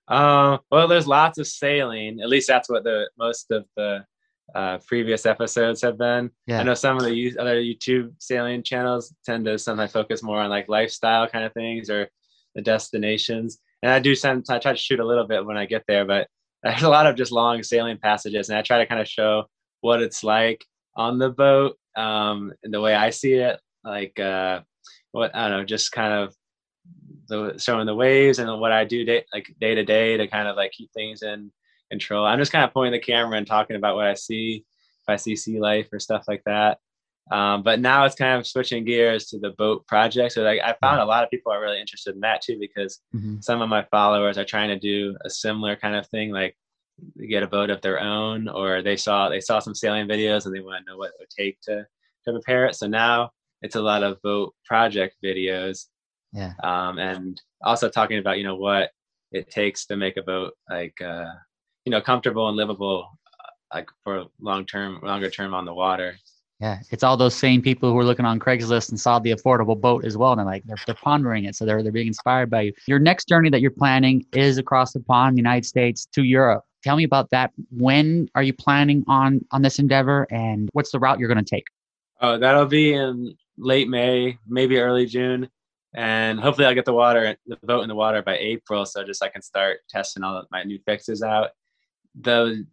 Uh, 0.07 0.59
well, 0.71 0.87
there's 0.87 1.07
lots 1.07 1.39
of 1.39 1.47
sailing. 1.47 2.21
At 2.21 2.29
least 2.29 2.47
that's 2.47 2.69
what 2.69 2.83
the 2.83 3.09
most 3.17 3.51
of 3.51 3.65
the 3.75 4.05
uh, 4.53 4.77
previous 4.85 5.25
episodes 5.25 5.81
have 5.81 5.97
been. 5.97 6.29
Yeah. 6.47 6.59
I 6.59 6.63
know 6.63 6.73
some 6.73 6.97
of 6.97 7.03
the 7.03 7.37
other 7.39 7.61
YouTube 7.61 8.13
sailing 8.19 8.63
channels 8.63 9.13
tend 9.25 9.45
to 9.45 9.57
sometimes 9.57 9.91
focus 9.91 10.21
more 10.21 10.39
on 10.39 10.49
like 10.49 10.69
lifestyle 10.69 11.27
kind 11.27 11.45
of 11.45 11.53
things 11.53 11.89
or 11.89 12.09
the 12.53 12.61
destinations. 12.61 13.59
And 13.81 13.91
I 13.91 13.99
do 13.99 14.15
sometimes 14.15 14.49
I 14.49 14.59
try 14.59 14.71
to 14.73 14.77
shoot 14.77 14.99
a 14.99 15.05
little 15.05 15.27
bit 15.27 15.45
when 15.45 15.57
I 15.57 15.65
get 15.65 15.83
there, 15.87 16.05
but 16.05 16.27
there's 16.63 16.83
a 16.83 16.89
lot 16.89 17.07
of 17.07 17.15
just 17.15 17.31
long 17.31 17.61
sailing 17.63 17.97
passages, 17.97 18.49
and 18.49 18.57
I 18.57 18.61
try 18.61 18.79
to 18.79 18.87
kind 18.87 19.01
of 19.01 19.07
show 19.07 19.45
what 19.81 20.01
it's 20.01 20.23
like 20.23 20.65
on 20.95 21.19
the 21.19 21.29
boat 21.29 21.77
um, 21.95 22.53
and 22.63 22.73
the 22.73 22.81
way 22.81 22.95
I 22.95 23.11
see 23.11 23.33
it, 23.33 23.59
like 23.83 24.19
uh, 24.19 24.61
what 25.11 25.35
I 25.35 25.47
don't 25.47 25.59
know, 25.59 25.65
just 25.65 25.91
kind 25.91 26.13
of 26.13 26.35
the 27.27 27.57
showing 27.57 27.85
the 27.85 27.95
waves 27.95 28.39
and 28.39 28.59
what 28.59 28.71
I 28.71 28.85
do 28.85 29.03
day 29.05 29.25
like 29.33 29.47
day 29.59 29.75
to 29.75 29.83
day 29.83 30.17
to 30.17 30.27
kind 30.27 30.47
of 30.47 30.55
like 30.55 30.71
keep 30.71 30.91
things 30.93 31.23
in 31.23 31.51
control. 31.89 32.25
I'm 32.25 32.39
just 32.39 32.51
kind 32.51 32.63
of 32.63 32.73
pointing 32.73 32.99
the 32.99 33.05
camera 33.05 33.37
and 33.37 33.47
talking 33.47 33.75
about 33.75 33.95
what 33.95 34.07
I 34.07 34.13
see, 34.13 34.65
if 35.01 35.09
I 35.09 35.15
see 35.15 35.35
sea 35.35 35.59
life 35.59 35.87
or 35.91 35.99
stuff 35.99 36.25
like 36.27 36.43
that. 36.45 36.79
Um, 37.31 37.63
but 37.63 37.79
now 37.79 38.05
it's 38.05 38.15
kind 38.15 38.39
of 38.39 38.45
switching 38.45 38.85
gears 38.85 39.25
to 39.27 39.39
the 39.39 39.51
boat 39.51 39.87
project. 39.87 40.33
So 40.33 40.43
like 40.43 40.59
I 40.61 40.75
found 40.79 41.01
a 41.01 41.05
lot 41.05 41.23
of 41.23 41.31
people 41.31 41.51
are 41.51 41.61
really 41.61 41.81
interested 41.81 42.13
in 42.13 42.21
that 42.21 42.41
too 42.41 42.57
because 42.59 42.99
mm-hmm. 43.15 43.39
some 43.39 43.61
of 43.61 43.69
my 43.69 43.83
followers 43.89 44.37
are 44.37 44.45
trying 44.45 44.69
to 44.69 44.77
do 44.77 45.17
a 45.25 45.29
similar 45.29 45.75
kind 45.75 45.95
of 45.95 46.07
thing, 46.07 46.31
like 46.31 46.55
get 47.27 47.43
a 47.43 47.47
boat 47.47 47.71
of 47.71 47.81
their 47.81 47.99
own, 47.99 48.47
or 48.47 48.83
they 48.83 48.95
saw 48.95 49.29
they 49.29 49.41
saw 49.41 49.59
some 49.59 49.73
sailing 49.73 50.07
videos 50.07 50.45
and 50.45 50.55
they 50.55 50.59
want 50.59 50.85
to 50.85 50.91
know 50.91 50.97
what 50.97 51.09
it 51.09 51.15
would 51.19 51.29
take 51.29 51.59
to 51.61 51.85
to 52.25 52.31
prepare 52.31 52.67
it. 52.67 52.75
So 52.75 52.87
now 52.87 53.31
it's 53.63 53.75
a 53.75 53.81
lot 53.81 54.03
of 54.03 54.21
boat 54.21 54.53
project 54.63 55.15
videos. 55.23 55.85
Yeah. 56.31 56.53
Um, 56.63 56.99
and 56.99 57.41
also 57.63 57.89
talking 57.89 58.19
about 58.19 58.37
you 58.37 58.43
know 58.43 58.55
what 58.55 58.91
it 59.31 59.49
takes 59.49 59.87
to 59.87 59.97
make 59.97 60.17
a 60.17 60.21
boat 60.21 60.53
like 60.69 61.01
uh, 61.01 61.31
you 61.85 61.91
know 61.91 62.01
comfortable 62.01 62.47
and 62.49 62.57
livable 62.57 63.09
uh, 63.39 63.77
like 63.77 63.89
for 64.03 64.25
long 64.39 64.65
term 64.65 64.99
longer 65.03 65.29
term 65.29 65.53
on 65.53 65.65
the 65.65 65.73
water. 65.73 66.17
Yeah 66.59 66.79
it's 66.89 67.03
all 67.03 67.17
those 67.17 67.35
same 67.35 67.61
people 67.61 67.91
who 67.91 67.97
are 67.97 68.05
looking 68.05 68.25
on 68.25 68.39
craigslist 68.39 68.89
and 68.89 68.99
saw 68.99 69.19
the 69.19 69.31
affordable 69.31 69.79
boat 69.79 70.05
as 70.05 70.17
well 70.17 70.31
and 70.31 70.39
they're 70.39 70.45
like 70.45 70.63
they're, 70.65 70.77
they're 70.85 70.95
pondering 70.95 71.45
it 71.45 71.55
so 71.55 71.65
they're, 71.65 71.83
they're 71.83 71.91
being 71.91 72.07
inspired 72.07 72.49
by 72.49 72.61
you. 72.61 72.73
Your 72.87 72.99
next 72.99 73.27
journey 73.27 73.49
that 73.49 73.61
you're 73.61 73.71
planning 73.71 74.25
is 74.33 74.57
across 74.57 74.93
the 74.93 75.01
pond 75.01 75.35
the 75.35 75.39
united 75.39 75.65
states 75.65 76.07
to 76.13 76.23
europe. 76.23 76.63
Tell 76.83 76.95
me 76.95 77.03
about 77.03 77.31
that. 77.31 77.51
When 77.71 78.29
are 78.35 78.43
you 78.43 78.53
planning 78.53 79.03
on 79.07 79.45
on 79.51 79.63
this 79.63 79.79
endeavor 79.79 80.27
and 80.31 80.69
what's 80.73 80.91
the 80.91 80.99
route 80.99 81.19
you're 81.19 81.27
going 81.27 81.43
to 81.43 81.55
take? 81.55 81.65
Oh 82.21 82.37
that'll 82.37 82.65
be 82.65 82.93
in 82.93 83.35
late 83.57 83.89
may 83.89 84.37
maybe 84.47 84.77
early 84.77 85.05
june 85.05 85.49
and 85.93 86.39
hopefully 86.39 86.67
i'll 86.67 86.73
get 86.73 86.85
the 86.85 86.93
water 86.93 87.35
the 87.47 87.57
boat 87.63 87.81
in 87.81 87.87
the 87.87 87.95
water 87.95 88.21
by 88.21 88.37
april 88.37 88.85
so 88.85 89.03
just 89.03 89.23
i 89.23 89.29
can 89.29 89.41
start 89.41 89.79
testing 89.89 90.23
all 90.23 90.43
my 90.51 90.63
new 90.63 90.79
fixes 90.85 91.21
out 91.21 91.51
the 92.19 92.65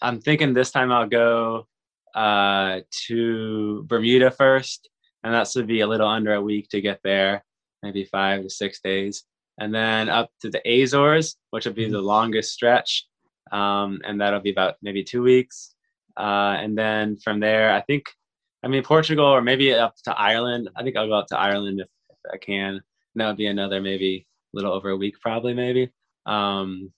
I'm 0.00 0.20
thinking 0.20 0.54
this 0.54 0.70
time 0.70 0.90
I'll 0.90 1.08
go 1.08 1.66
uh, 2.14 2.80
to 3.06 3.84
Bermuda 3.86 4.30
first, 4.30 4.88
and 5.22 5.32
that's 5.32 5.52
to 5.52 5.62
be 5.62 5.80
a 5.80 5.86
little 5.86 6.08
under 6.08 6.34
a 6.34 6.42
week 6.42 6.68
to 6.70 6.80
get 6.80 7.00
there, 7.04 7.44
maybe 7.82 8.04
five 8.04 8.42
to 8.42 8.50
six 8.50 8.80
days, 8.80 9.24
and 9.58 9.74
then 9.74 10.08
up 10.08 10.30
to 10.40 10.50
the 10.50 10.60
Azores, 10.66 11.36
which 11.50 11.66
will 11.66 11.74
be 11.74 11.84
mm-hmm. 11.84 11.92
the 11.92 12.00
longest 12.00 12.52
stretch, 12.52 13.06
um, 13.52 14.00
and 14.04 14.20
that'll 14.20 14.40
be 14.40 14.50
about 14.50 14.76
maybe 14.82 15.04
two 15.04 15.22
weeks, 15.22 15.74
uh, 16.18 16.56
and 16.58 16.76
then 16.76 17.16
from 17.16 17.38
there, 17.38 17.72
I 17.72 17.80
think, 17.82 18.06
I 18.64 18.68
mean 18.68 18.82
Portugal 18.82 19.26
or 19.26 19.40
maybe 19.40 19.72
up 19.72 19.94
to 20.04 20.18
Ireland. 20.18 20.68
I 20.76 20.82
think 20.82 20.96
I'll 20.96 21.06
go 21.06 21.12
up 21.14 21.28
to 21.28 21.38
Ireland 21.38 21.80
if, 21.80 21.86
if 22.10 22.32
I 22.32 22.36
can. 22.38 22.74
And 22.74 22.82
that 23.14 23.28
would 23.28 23.36
be 23.36 23.46
another 23.46 23.80
maybe 23.80 24.26
a 24.52 24.56
little 24.56 24.72
over 24.72 24.90
a 24.90 24.96
week, 24.96 25.20
probably 25.20 25.54
maybe. 25.54 25.90
Um, 26.26 26.92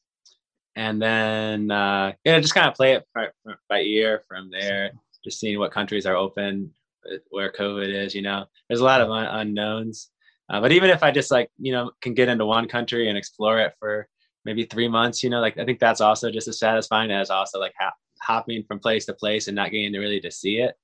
and 0.77 1.01
then 1.01 1.71
uh, 1.71 2.13
yeah, 2.25 2.39
just 2.41 2.55
kind 2.55 2.69
of 2.69 2.75
play 2.75 2.95
it 2.95 3.05
by, 3.15 3.29
by 3.69 3.81
ear 3.81 4.23
from 4.29 4.51
there. 4.51 4.93
Just 5.25 5.41
seeing 5.41 5.59
what 5.59 5.73
countries 5.73 6.07
are 6.07 6.17
open, 6.17 6.73
uh, 7.11 7.17
where 7.31 7.53
COVID 7.53 7.89
is. 7.89 8.15
You 8.15 8.23
know, 8.23 8.47
there's 8.69 8.81
a 8.81 8.85
lot 8.85 9.01
of 9.01 9.11
un- 9.11 9.27
unknowns. 9.27 10.11
Uh, 10.49 10.61
but 10.61 10.73
even 10.73 10.91
if 10.91 11.03
I 11.03 11.11
just 11.11 11.31
like 11.31 11.51
you 11.59 11.73
know 11.73 11.91
can 12.03 12.15
get 12.15 12.29
into 12.29 12.47
one 12.47 12.69
country 12.69 13.09
and 13.09 13.19
explore 13.19 13.59
it 13.61 13.75
for 13.79 14.09
maybe 14.45 14.65
three 14.65 14.89
months, 14.89 15.23
you 15.23 15.31
know, 15.31 15.41
like 15.41 15.59
I 15.59 15.65
think 15.65 15.79
that's 15.79 16.01
also 16.01 16.31
just 16.31 16.49
as 16.49 16.59
satisfying 16.59 17.11
as 17.11 17.31
also 17.31 17.59
like 17.59 17.75
ha- 17.79 17.93
hopping 18.23 18.65
from 18.65 18.79
place 18.79 19.07
to 19.07 19.15
place 19.15 19.49
and 19.49 19.55
not 19.57 19.71
getting 19.71 19.93
to 19.93 19.99
really 19.99 20.21
to 20.21 20.31
see 20.31 20.59
it. 20.59 20.75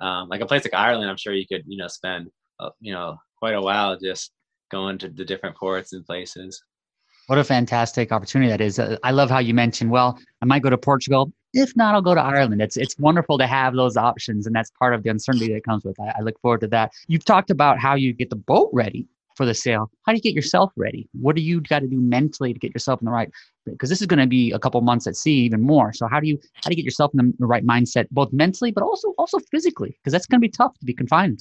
Um, 0.00 0.28
like 0.28 0.40
a 0.40 0.46
place 0.46 0.64
like 0.64 0.74
Ireland, 0.74 1.10
I'm 1.10 1.16
sure 1.16 1.34
you 1.34 1.46
could 1.46 1.64
you 1.66 1.76
know 1.76 1.88
spend 1.88 2.30
uh, 2.60 2.70
you 2.80 2.92
know 2.92 3.18
quite 3.38 3.54
a 3.54 3.60
while 3.60 3.98
just 3.98 4.32
going 4.70 4.98
to 4.98 5.08
the 5.08 5.24
different 5.24 5.56
ports 5.56 5.92
and 5.92 6.04
places. 6.06 6.62
What 7.26 7.38
a 7.38 7.44
fantastic 7.44 8.12
opportunity 8.12 8.50
that 8.50 8.60
is. 8.60 8.78
Uh, 8.78 8.98
I 9.02 9.10
love 9.10 9.30
how 9.30 9.38
you 9.38 9.54
mentioned, 9.54 9.90
well, 9.90 10.18
I 10.42 10.44
might 10.44 10.62
go 10.62 10.68
to 10.68 10.76
Portugal. 10.76 11.32
If 11.54 11.74
not, 11.76 11.94
I'll 11.94 12.02
go 12.02 12.14
to 12.14 12.20
Ireland. 12.20 12.60
It's 12.60 12.76
it's 12.76 12.98
wonderful 12.98 13.38
to 13.38 13.46
have 13.46 13.74
those 13.74 13.96
options, 13.96 14.46
and 14.46 14.54
that's 14.54 14.70
part 14.78 14.92
of 14.92 15.04
the 15.04 15.10
uncertainty 15.10 15.52
that 15.54 15.64
comes 15.64 15.84
with. 15.84 15.98
I, 16.00 16.14
I 16.18 16.20
look 16.20 16.38
forward 16.40 16.60
to 16.62 16.66
that. 16.68 16.92
You've 17.06 17.24
talked 17.24 17.50
about 17.50 17.78
how 17.78 17.94
you 17.94 18.12
get 18.12 18.28
the 18.28 18.36
boat 18.36 18.70
ready 18.72 19.06
for 19.36 19.46
the 19.46 19.54
sail. 19.54 19.90
How 20.04 20.12
do 20.12 20.16
you 20.16 20.22
get 20.22 20.34
yourself 20.34 20.72
ready? 20.76 21.08
What 21.12 21.36
do 21.36 21.42
you 21.42 21.60
got 21.60 21.80
to 21.80 21.86
do 21.86 22.00
mentally 22.00 22.52
to 22.52 22.58
get 22.58 22.74
yourself 22.74 23.00
in 23.00 23.06
the 23.06 23.10
right? 23.10 23.30
Because 23.66 23.88
this 23.88 24.00
is 24.00 24.06
going 24.06 24.20
to 24.20 24.26
be 24.26 24.52
a 24.52 24.58
couple 24.58 24.80
months 24.80 25.06
at 25.06 25.16
sea, 25.16 25.44
even 25.44 25.60
more. 25.60 25.92
So 25.92 26.06
how 26.06 26.20
do 26.20 26.26
you 26.26 26.38
how 26.56 26.68
do 26.68 26.72
you 26.72 26.76
get 26.76 26.84
yourself 26.84 27.12
in 27.14 27.32
the 27.38 27.46
right 27.46 27.64
mindset, 27.64 28.06
both 28.10 28.32
mentally 28.32 28.70
but 28.70 28.82
also 28.82 29.14
also 29.16 29.38
physically? 29.50 29.96
Because 30.02 30.12
that's 30.12 30.26
going 30.26 30.40
to 30.40 30.44
be 30.44 30.50
tough 30.50 30.78
to 30.78 30.84
be 30.84 30.92
confined. 30.92 31.40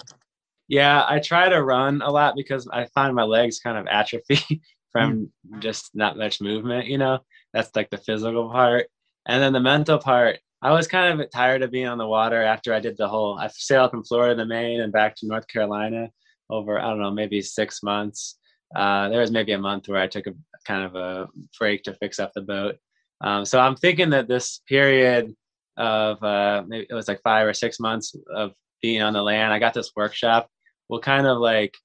Yeah, 0.67 1.05
I 1.07 1.19
try 1.19 1.49
to 1.49 1.61
run 1.61 2.01
a 2.01 2.09
lot 2.09 2.35
because 2.35 2.67
I 2.71 2.85
find 2.85 3.13
my 3.13 3.23
legs 3.23 3.59
kind 3.59 3.77
of 3.77 3.85
atrophy 3.87 4.61
from 4.93 5.29
mm. 5.45 5.59
just 5.59 5.89
not 5.93 6.17
much 6.17 6.39
movement, 6.39 6.87
you 6.87 6.97
know? 6.97 7.19
That's 7.53 7.75
like 7.75 7.89
the 7.89 7.97
physical 7.97 8.49
part. 8.49 8.87
And 9.25 9.43
then 9.43 9.51
the 9.51 9.59
mental 9.59 9.97
part, 9.97 10.39
I 10.61 10.71
was 10.71 10.87
kind 10.87 11.19
of 11.19 11.29
tired 11.29 11.61
of 11.61 11.71
being 11.71 11.87
on 11.87 11.97
the 11.97 12.07
water 12.07 12.41
after 12.41 12.73
I 12.73 12.79
did 12.79 12.95
the 12.95 13.09
whole, 13.09 13.37
I 13.37 13.49
sailed 13.49 13.91
from 13.91 14.05
Florida 14.05 14.35
to 14.35 14.45
Maine 14.45 14.79
and 14.79 14.93
back 14.93 15.15
to 15.17 15.27
North 15.27 15.47
Carolina 15.47 16.09
over, 16.49 16.79
I 16.79 16.83
don't 16.83 17.01
know, 17.01 17.11
maybe 17.11 17.41
six 17.41 17.83
months. 17.83 18.37
Uh, 18.73 19.09
there 19.09 19.19
was 19.19 19.31
maybe 19.31 19.51
a 19.51 19.57
month 19.57 19.89
where 19.89 20.01
I 20.01 20.07
took 20.07 20.27
a 20.27 20.33
kind 20.65 20.83
of 20.83 20.95
a 20.95 21.27
break 21.59 21.83
to 21.83 21.93
fix 21.95 22.19
up 22.19 22.31
the 22.33 22.41
boat. 22.41 22.75
Um, 23.21 23.45
so 23.45 23.59
I'm 23.59 23.75
thinking 23.75 24.11
that 24.11 24.27
this 24.27 24.61
period 24.67 25.35
of 25.77 26.23
uh, 26.23 26.63
maybe 26.67 26.87
it 26.89 26.93
was 26.93 27.07
like 27.07 27.21
five 27.23 27.47
or 27.47 27.53
six 27.53 27.79
months 27.79 28.15
of 28.33 28.53
being 28.81 29.01
on 29.01 29.13
the 29.13 29.21
land, 29.21 29.53
I 29.53 29.59
got 29.59 29.73
this 29.73 29.91
workshop. 29.95 30.49
We'll 30.89 30.99
kind 30.99 31.25
of 31.27 31.39
like 31.39 31.75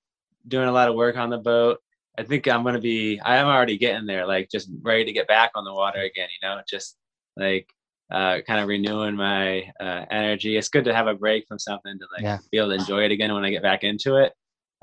doing 0.46 0.68
a 0.68 0.72
lot 0.72 0.88
of 0.88 0.94
work 0.94 1.16
on 1.16 1.30
the 1.30 1.38
boat 1.38 1.78
I 2.18 2.24
think 2.24 2.48
I'm 2.48 2.64
gonna 2.64 2.80
be. 2.80 3.20
I 3.20 3.36
am 3.36 3.46
already 3.46 3.78
getting 3.78 4.06
there, 4.06 4.26
like 4.26 4.50
just 4.50 4.68
ready 4.82 5.04
to 5.04 5.12
get 5.12 5.28
back 5.28 5.52
on 5.54 5.64
the 5.64 5.72
water 5.72 6.00
again. 6.00 6.28
You 6.42 6.48
know, 6.48 6.60
just 6.68 6.96
like 7.36 7.68
uh, 8.10 8.40
kind 8.46 8.60
of 8.60 8.68
renewing 8.68 9.14
my 9.14 9.70
uh, 9.80 10.04
energy. 10.10 10.56
It's 10.56 10.68
good 10.68 10.84
to 10.84 10.94
have 10.94 11.06
a 11.06 11.14
break 11.14 11.46
from 11.46 11.58
something 11.58 11.96
to 11.96 12.06
like 12.12 12.22
yeah. 12.22 12.38
be 12.50 12.58
able 12.58 12.70
to 12.70 12.74
enjoy 12.74 13.04
it 13.04 13.12
again 13.12 13.32
when 13.32 13.44
I 13.44 13.50
get 13.50 13.62
back 13.62 13.84
into 13.84 14.16
it. 14.16 14.32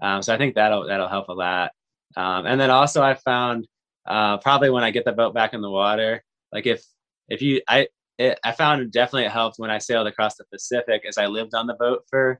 Um, 0.01 0.21
so 0.21 0.33
I 0.33 0.37
think 0.37 0.55
that'll 0.55 0.87
that'll 0.87 1.09
help 1.09 1.27
a 1.27 1.33
lot. 1.33 1.71
Um, 2.15 2.45
and 2.45 2.59
then 2.59 2.69
also 2.69 3.03
I 3.03 3.15
found 3.15 3.67
uh, 4.07 4.37
probably 4.37 4.69
when 4.69 4.83
I 4.83 4.91
get 4.91 5.03
the 5.03 5.11
boat 5.11 5.33
back 5.33 5.53
in 5.53 5.61
the 5.61 5.69
water, 5.69 6.23
like 6.53 6.65
if 6.65 6.83
if 7.27 7.41
you 7.41 7.61
I 7.67 7.87
it, 8.17 8.39
I 8.45 8.53
found 8.53 8.91
definitely 8.91 9.25
it 9.25 9.31
helped 9.31 9.59
when 9.59 9.69
I 9.69 9.79
sailed 9.79 10.07
across 10.07 10.35
the 10.37 10.45
Pacific 10.45 11.03
as 11.07 11.17
I 11.17 11.25
lived 11.25 11.53
on 11.53 11.67
the 11.67 11.73
boat 11.73 12.03
for 12.09 12.39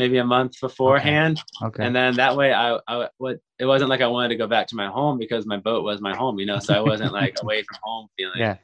maybe 0.00 0.18
a 0.18 0.24
month 0.24 0.58
beforehand. 0.60 1.40
Okay. 1.62 1.66
okay. 1.66 1.86
And 1.86 1.94
then 1.94 2.14
that 2.14 2.34
way 2.36 2.52
I, 2.52 2.78
I 2.88 3.08
what 3.18 3.38
it 3.58 3.66
wasn't 3.66 3.90
like 3.90 4.00
I 4.00 4.06
wanted 4.06 4.30
to 4.30 4.36
go 4.36 4.46
back 4.46 4.66
to 4.68 4.76
my 4.76 4.86
home 4.86 5.18
because 5.18 5.44
my 5.44 5.58
boat 5.58 5.84
was 5.84 6.00
my 6.00 6.16
home, 6.16 6.38
you 6.38 6.46
know, 6.46 6.58
so 6.58 6.74
I 6.74 6.80
wasn't 6.80 7.12
like 7.12 7.36
away 7.42 7.62
from 7.62 7.78
home 7.82 8.08
feeling. 8.16 8.40
Yeah. 8.40 8.56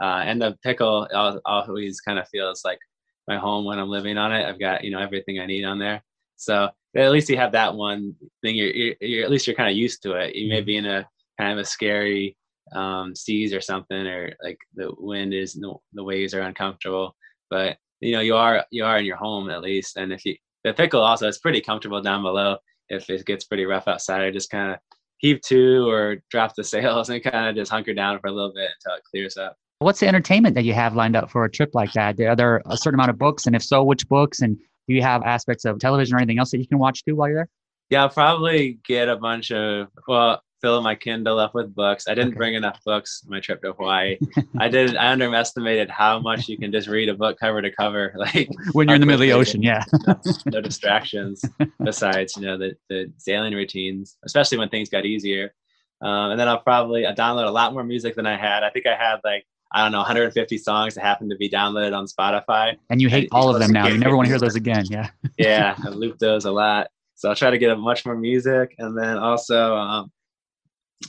Uh, 0.00 0.22
and 0.24 0.40
the 0.40 0.56
pickle 0.62 1.08
always 1.44 2.00
kind 2.00 2.18
of 2.18 2.28
feels 2.28 2.62
like 2.64 2.78
my 3.26 3.36
home 3.36 3.64
when 3.64 3.78
I'm 3.78 3.88
living 3.88 4.16
on 4.16 4.32
it. 4.32 4.46
I've 4.46 4.60
got, 4.60 4.84
you 4.84 4.90
know, 4.92 5.00
everything 5.00 5.40
I 5.40 5.46
need 5.46 5.64
on 5.64 5.78
there. 5.78 6.02
So 6.36 6.70
at 6.96 7.10
least 7.10 7.28
you 7.28 7.36
have 7.36 7.52
that 7.52 7.74
one 7.74 8.14
thing. 8.42 8.54
You're, 8.54 8.70
you're, 8.70 8.94
you're 9.00 9.24
at 9.24 9.30
least 9.30 9.46
you're 9.46 9.56
kind 9.56 9.70
of 9.70 9.76
used 9.76 10.02
to 10.04 10.12
it. 10.14 10.34
You 10.36 10.48
may 10.48 10.58
mm-hmm. 10.58 10.66
be 10.66 10.76
in 10.76 10.86
a 10.86 11.08
kind 11.38 11.52
of 11.52 11.58
a 11.58 11.64
scary 11.64 12.36
um, 12.74 13.14
seas 13.14 13.52
or 13.52 13.60
something, 13.60 14.06
or 14.06 14.32
like 14.42 14.58
the 14.74 14.92
wind 14.98 15.34
is, 15.34 15.54
the, 15.54 15.74
the 15.92 16.04
waves 16.04 16.34
are 16.34 16.42
uncomfortable, 16.42 17.14
but 17.50 17.76
you 18.00 18.12
know, 18.12 18.20
you 18.20 18.36
are, 18.36 18.64
you 18.70 18.84
are 18.84 18.98
in 18.98 19.04
your 19.04 19.16
home 19.16 19.50
at 19.50 19.62
least. 19.62 19.96
And 19.96 20.12
if 20.12 20.24
you, 20.24 20.36
the 20.64 20.72
pickle 20.72 21.02
also 21.02 21.28
is 21.28 21.38
pretty 21.38 21.60
comfortable 21.60 22.02
down 22.02 22.22
below. 22.22 22.56
If 22.88 23.08
it 23.08 23.24
gets 23.24 23.44
pretty 23.44 23.64
rough 23.64 23.86
outside, 23.86 24.22
I 24.22 24.30
just 24.30 24.50
kind 24.50 24.72
of 24.72 24.78
heave 25.18 25.40
to 25.42 25.88
or 25.88 26.16
drop 26.30 26.54
the 26.56 26.64
sails 26.64 27.08
and 27.10 27.22
kind 27.22 27.48
of 27.48 27.54
just 27.54 27.70
hunker 27.70 27.94
down 27.94 28.18
for 28.20 28.26
a 28.26 28.32
little 28.32 28.52
bit 28.54 28.70
until 28.80 28.98
it 28.98 29.04
clears 29.04 29.36
up. 29.36 29.56
What's 29.78 30.00
the 30.00 30.08
entertainment 30.08 30.54
that 30.54 30.64
you 30.64 30.72
have 30.72 30.94
lined 30.94 31.16
up 31.16 31.30
for 31.30 31.44
a 31.44 31.50
trip 31.50 31.70
like 31.74 31.92
that? 31.92 32.18
Are 32.20 32.36
there 32.36 32.62
a 32.66 32.76
certain 32.76 32.98
amount 32.98 33.10
of 33.10 33.18
books? 33.18 33.46
And 33.46 33.54
if 33.54 33.62
so, 33.62 33.82
which 33.82 34.08
books? 34.08 34.40
And 34.40 34.56
do 34.56 34.94
you 34.94 35.02
have 35.02 35.22
aspects 35.22 35.64
of 35.64 35.78
television 35.78 36.14
or 36.14 36.18
anything 36.18 36.38
else 36.38 36.50
that 36.52 36.58
you 36.58 36.66
can 36.66 36.78
watch 36.78 37.04
too 37.04 37.16
while 37.16 37.28
you're 37.28 37.38
there? 37.38 37.48
Yeah, 37.90 38.02
I'll 38.02 38.08
probably 38.08 38.78
get 38.86 39.08
a 39.08 39.16
bunch 39.16 39.50
of, 39.50 39.88
well, 40.08 40.42
fill 40.64 40.80
my 40.80 40.94
Kindle 40.94 41.38
up 41.38 41.54
with 41.54 41.74
books. 41.74 42.08
I 42.08 42.14
didn't 42.14 42.30
okay. 42.30 42.38
bring 42.38 42.54
enough 42.54 42.82
books 42.84 43.22
my 43.28 43.38
trip 43.38 43.60
to 43.62 43.74
Hawaii. 43.74 44.16
I 44.58 44.68
did. 44.68 44.96
I 44.96 45.12
underestimated 45.12 45.90
how 45.90 46.18
much 46.20 46.48
you 46.48 46.56
can 46.56 46.72
just 46.72 46.88
read 46.88 47.10
a 47.10 47.14
book 47.14 47.38
cover 47.38 47.60
to 47.60 47.70
cover, 47.70 48.14
like 48.16 48.48
when 48.72 48.88
you're 48.88 48.94
in 48.94 49.02
the 49.02 49.06
middle 49.06 49.20
of 49.20 49.28
the 49.28 49.32
ocean. 49.32 49.62
Yeah, 49.62 49.84
no 50.46 50.62
distractions 50.62 51.44
besides 51.84 52.36
you 52.36 52.46
know 52.46 52.56
the 52.56 52.76
the 52.88 53.12
sailing 53.18 53.52
routines, 53.52 54.16
especially 54.24 54.56
when 54.56 54.70
things 54.70 54.88
got 54.88 55.04
easier. 55.04 55.52
Um, 56.00 56.32
and 56.32 56.40
then 56.40 56.48
I'll 56.48 56.60
probably 56.60 57.06
I 57.06 57.12
download 57.12 57.46
a 57.46 57.50
lot 57.50 57.74
more 57.74 57.84
music 57.84 58.16
than 58.16 58.26
I 58.26 58.38
had. 58.38 58.62
I 58.62 58.70
think 58.70 58.86
I 58.86 58.96
had 58.96 59.20
like 59.22 59.44
I 59.70 59.82
don't 59.82 59.92
know 59.92 59.98
150 59.98 60.56
songs 60.56 60.94
that 60.94 61.02
happened 61.02 61.30
to 61.30 61.36
be 61.36 61.50
downloaded 61.50 61.94
on 61.94 62.06
Spotify. 62.06 62.76
And 62.88 63.02
you 63.02 63.10
hate 63.10 63.28
all 63.32 63.54
of 63.54 63.60
them 63.60 63.72
now. 63.78 63.88
You 63.88 63.98
never 63.98 64.16
want 64.16 64.26
to 64.26 64.30
hear 64.30 64.38
those 64.38 64.54
again. 64.54 64.86
Yeah. 64.88 65.10
yeah, 65.36 65.76
I 65.84 65.88
loop 65.90 66.18
those 66.18 66.46
a 66.46 66.50
lot. 66.50 66.88
So 67.16 67.28
I'll 67.28 67.36
try 67.36 67.50
to 67.50 67.58
get 67.58 67.70
a 67.70 67.76
much 67.76 68.04
more 68.04 68.16
music, 68.16 68.74
and 68.78 68.98
then 68.98 69.18
also 69.18 69.76
um, 69.76 70.10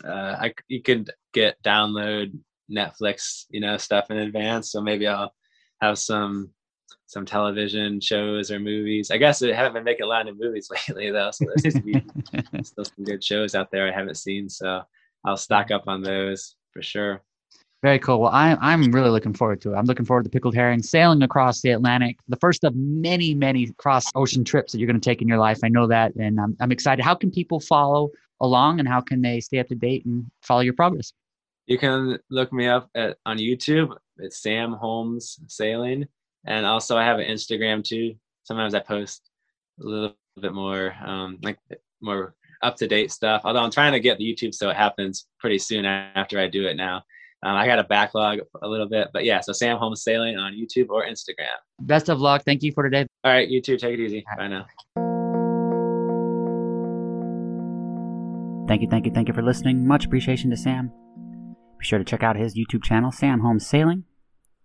uh, 0.04 0.36
I 0.40 0.54
you 0.68 0.82
could 0.82 1.12
get 1.34 1.62
download 1.64 2.38
Netflix, 2.72 3.46
you 3.50 3.60
know, 3.60 3.78
stuff 3.78 4.10
in 4.12 4.18
advance. 4.18 4.72
So 4.72 4.82
maybe 4.82 5.08
I'll 5.08 5.34
have 5.82 5.98
some 5.98 6.52
some 7.08 7.26
television 7.26 8.02
shows 8.02 8.52
or 8.52 8.60
movies. 8.60 9.12
I 9.12 9.18
guess 9.18 9.42
I 9.44 9.54
haven't 9.54 9.74
been 9.74 9.84
making 9.84 10.06
a 10.06 10.10
lot 10.10 10.28
of 10.28 10.40
movies 10.40 10.70
lately 10.88 11.12
though, 11.12 11.32
so 11.32 11.46
there 11.46 11.58
seems 11.58 11.76
to 11.76 11.82
be 11.82 12.04
still 12.64 12.86
some 12.86 13.06
good 13.06 13.24
shows 13.24 13.56
out 13.56 13.70
there 13.72 13.88
I 13.88 13.92
haven't 13.92 14.18
seen. 14.18 14.50
So 14.50 14.82
I'll 15.26 15.38
stock 15.38 15.72
up 15.72 15.84
on 15.88 16.02
those 16.02 16.56
for 16.72 16.82
sure. 16.82 17.22
Very 17.84 18.00
cool. 18.00 18.22
Well, 18.22 18.32
I, 18.32 18.58
I'm 18.62 18.92
really 18.92 19.12
looking 19.12 19.34
forward 19.34 19.62
to 19.62 19.74
it. 19.74 19.76
I'm 19.76 19.86
looking 19.86 20.06
forward 20.06 20.24
to 20.24 20.30
Pickled 20.30 20.56
Herring 20.56 20.82
sailing 20.82 21.22
across 21.22 21.62
the 21.62 21.70
Atlantic, 21.70 22.18
the 22.28 22.38
first 22.38 22.64
of 22.64 22.76
many, 22.76 23.36
many 23.36 23.68
cross 23.78 24.06
ocean 24.16 24.44
trips 24.44 24.72
that 24.72 24.80
you're 24.80 24.88
going 24.88 25.00
to 25.00 25.08
take 25.08 25.22
in 25.22 25.28
your 25.28 25.38
life. 25.38 25.60
I 25.64 25.68
know 25.68 25.86
that, 25.86 26.16
and 26.16 26.40
I'm, 26.40 26.58
I'm 26.60 26.72
excited. 26.72 27.04
How 27.04 27.14
can 27.14 27.30
people 27.30 27.60
follow 27.60 28.10
along 28.42 28.80
and 28.80 28.88
how 28.88 29.02
can 29.02 29.22
they 29.22 29.40
stay 29.40 29.60
up 29.60 29.68
to 29.68 29.76
date 29.76 30.06
and 30.06 30.26
follow 30.42 30.62
your 30.62 30.74
progress? 30.74 31.14
You 31.68 31.78
can 31.78 32.20
look 32.30 32.54
me 32.54 32.68
up 32.68 32.90
at, 32.96 33.18
on 33.26 33.38
YouTube. 33.38 33.96
It's 34.18 34.42
Sam 34.42 34.74
Holmes 34.74 35.40
Sailing. 35.48 36.06
And 36.46 36.66
also, 36.66 36.96
I 36.96 37.04
have 37.04 37.20
an 37.20 37.28
Instagram 37.28 37.84
too. 37.84 38.16
Sometimes 38.44 38.76
I 38.76 38.80
post 38.80 39.30
a 39.82 39.84
little 39.84 40.16
bit 40.40 40.54
more, 40.54 40.96
um, 41.04 41.40
like 41.42 41.58
more 42.02 42.36
up 42.62 42.76
to 42.78 42.88
date 42.88 43.12
stuff. 43.12 43.42
Although 43.46 43.62
I'm 43.62 43.72
trying 43.72 43.94
to 43.94 44.00
get 44.00 44.18
the 44.20 44.24
YouTube 44.24 44.54
so 44.54 44.70
it 44.70 44.76
happens 44.76 45.28
pretty 45.40 45.58
soon 45.58 45.86
after 45.86 46.40
I 46.40 46.48
do 46.48 46.68
it 46.68 46.78
now. 46.78 47.04
Um, 47.44 47.56
I 47.56 47.68
got 47.68 47.80
a 47.80 47.84
backlog 47.84 48.40
a 48.62 48.68
little 48.68 48.88
bit, 48.88 49.10
but 49.14 49.24
yeah. 49.24 49.40
So 49.40 49.54
Sam 49.54 49.78
Holmes 49.78 50.04
Sailing 50.04 50.38
on 50.38 50.54
YouTube 50.54 50.90
or 50.90 51.06
Instagram. 51.06 51.58
Best 51.82 52.10
of 52.10 52.20
luck. 52.20 52.44
Thank 52.44 52.64
you 52.64 52.72
for 52.72 52.84
today. 52.84 53.06
All 53.24 53.32
right, 53.32 53.48
you 53.48 53.62
too. 53.62 53.78
Take 53.78 54.00
it 54.00 54.04
easy. 54.04 54.26
Bye 54.38 54.48
now. 54.48 55.05
Thank 58.68 58.82
you, 58.82 58.88
thank 58.90 59.06
you, 59.06 59.12
thank 59.12 59.28
you 59.28 59.34
for 59.34 59.42
listening. 59.42 59.88
Much 59.88 60.06
appreciation 60.06 60.50
to 60.50 60.58
Sam. 60.58 60.92
Be 61.78 61.86
sure 61.86 62.00
to 62.00 62.06
check 62.06 62.24
out 62.24 62.36
his 62.36 62.56
YouTube 62.56 62.84
channel, 62.84 63.12
Sam 63.12 63.42
Holmes 63.42 63.66
Sailing, 63.66 64.06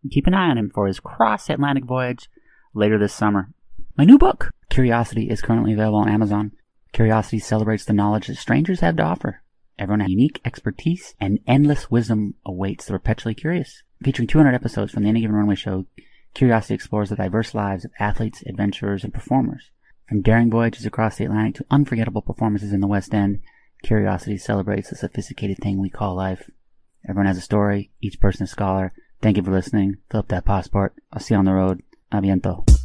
and 0.02 0.10
keep 0.10 0.26
an 0.26 0.34
eye 0.34 0.48
on 0.48 0.58
him 0.58 0.70
for 0.70 0.86
his 0.86 1.00
cross 1.00 1.50
Atlantic 1.50 1.84
voyage 1.84 2.28
later 2.74 2.98
this 2.98 3.12
summer. 3.12 3.50
My 3.96 4.04
new 4.04 4.18
book, 4.18 4.52
Curiosity, 4.70 5.28
is 5.28 5.42
currently 5.42 5.72
available 5.72 5.98
on 5.98 6.08
Amazon. 6.08 6.52
Curiosity 6.92 7.38
celebrates 7.38 7.84
the 7.84 7.92
knowledge 7.92 8.26
that 8.28 8.36
strangers 8.36 8.80
have 8.80 8.96
to 8.96 9.02
offer 9.02 9.42
Everyone 9.80 10.00
has 10.00 10.10
unique 10.10 10.42
expertise 10.44 11.14
and 11.18 11.38
endless 11.46 11.90
wisdom 11.90 12.34
awaits 12.44 12.84
the 12.84 12.92
perpetually 12.92 13.34
curious. 13.34 13.82
Featuring 14.04 14.28
200 14.28 14.54
episodes 14.54 14.92
from 14.92 15.04
the 15.04 15.08
Any 15.08 15.22
Given 15.22 15.34
Runway 15.34 15.54
show, 15.54 15.86
Curiosity 16.34 16.74
explores 16.74 17.08
the 17.08 17.16
diverse 17.16 17.54
lives 17.54 17.86
of 17.86 17.90
athletes, 17.98 18.42
adventurers, 18.46 19.04
and 19.04 19.14
performers. 19.14 19.70
From 20.06 20.20
daring 20.20 20.50
voyages 20.50 20.84
across 20.84 21.16
the 21.16 21.24
Atlantic 21.24 21.54
to 21.54 21.66
unforgettable 21.70 22.20
performances 22.20 22.74
in 22.74 22.80
the 22.80 22.86
West 22.86 23.14
End, 23.14 23.40
Curiosity 23.82 24.36
celebrates 24.36 24.90
the 24.90 24.96
sophisticated 24.96 25.58
thing 25.58 25.78
we 25.78 25.90
call 25.90 26.14
life. 26.14 26.50
Everyone 27.08 27.26
has 27.26 27.38
a 27.38 27.42
story, 27.42 27.90
each 28.00 28.20
person 28.20 28.44
a 28.44 28.46
scholar. 28.46 28.92
Thank 29.22 29.36
you 29.36 29.42
for 29.42 29.50
listening. 29.50 29.98
Fill 30.10 30.20
up 30.20 30.28
that 30.28 30.44
passport. 30.44 30.94
I'll 31.12 31.20
see 31.20 31.34
you 31.34 31.38
on 31.38 31.44
the 31.44 31.52
road. 31.52 31.82
Aviento. 32.12 32.79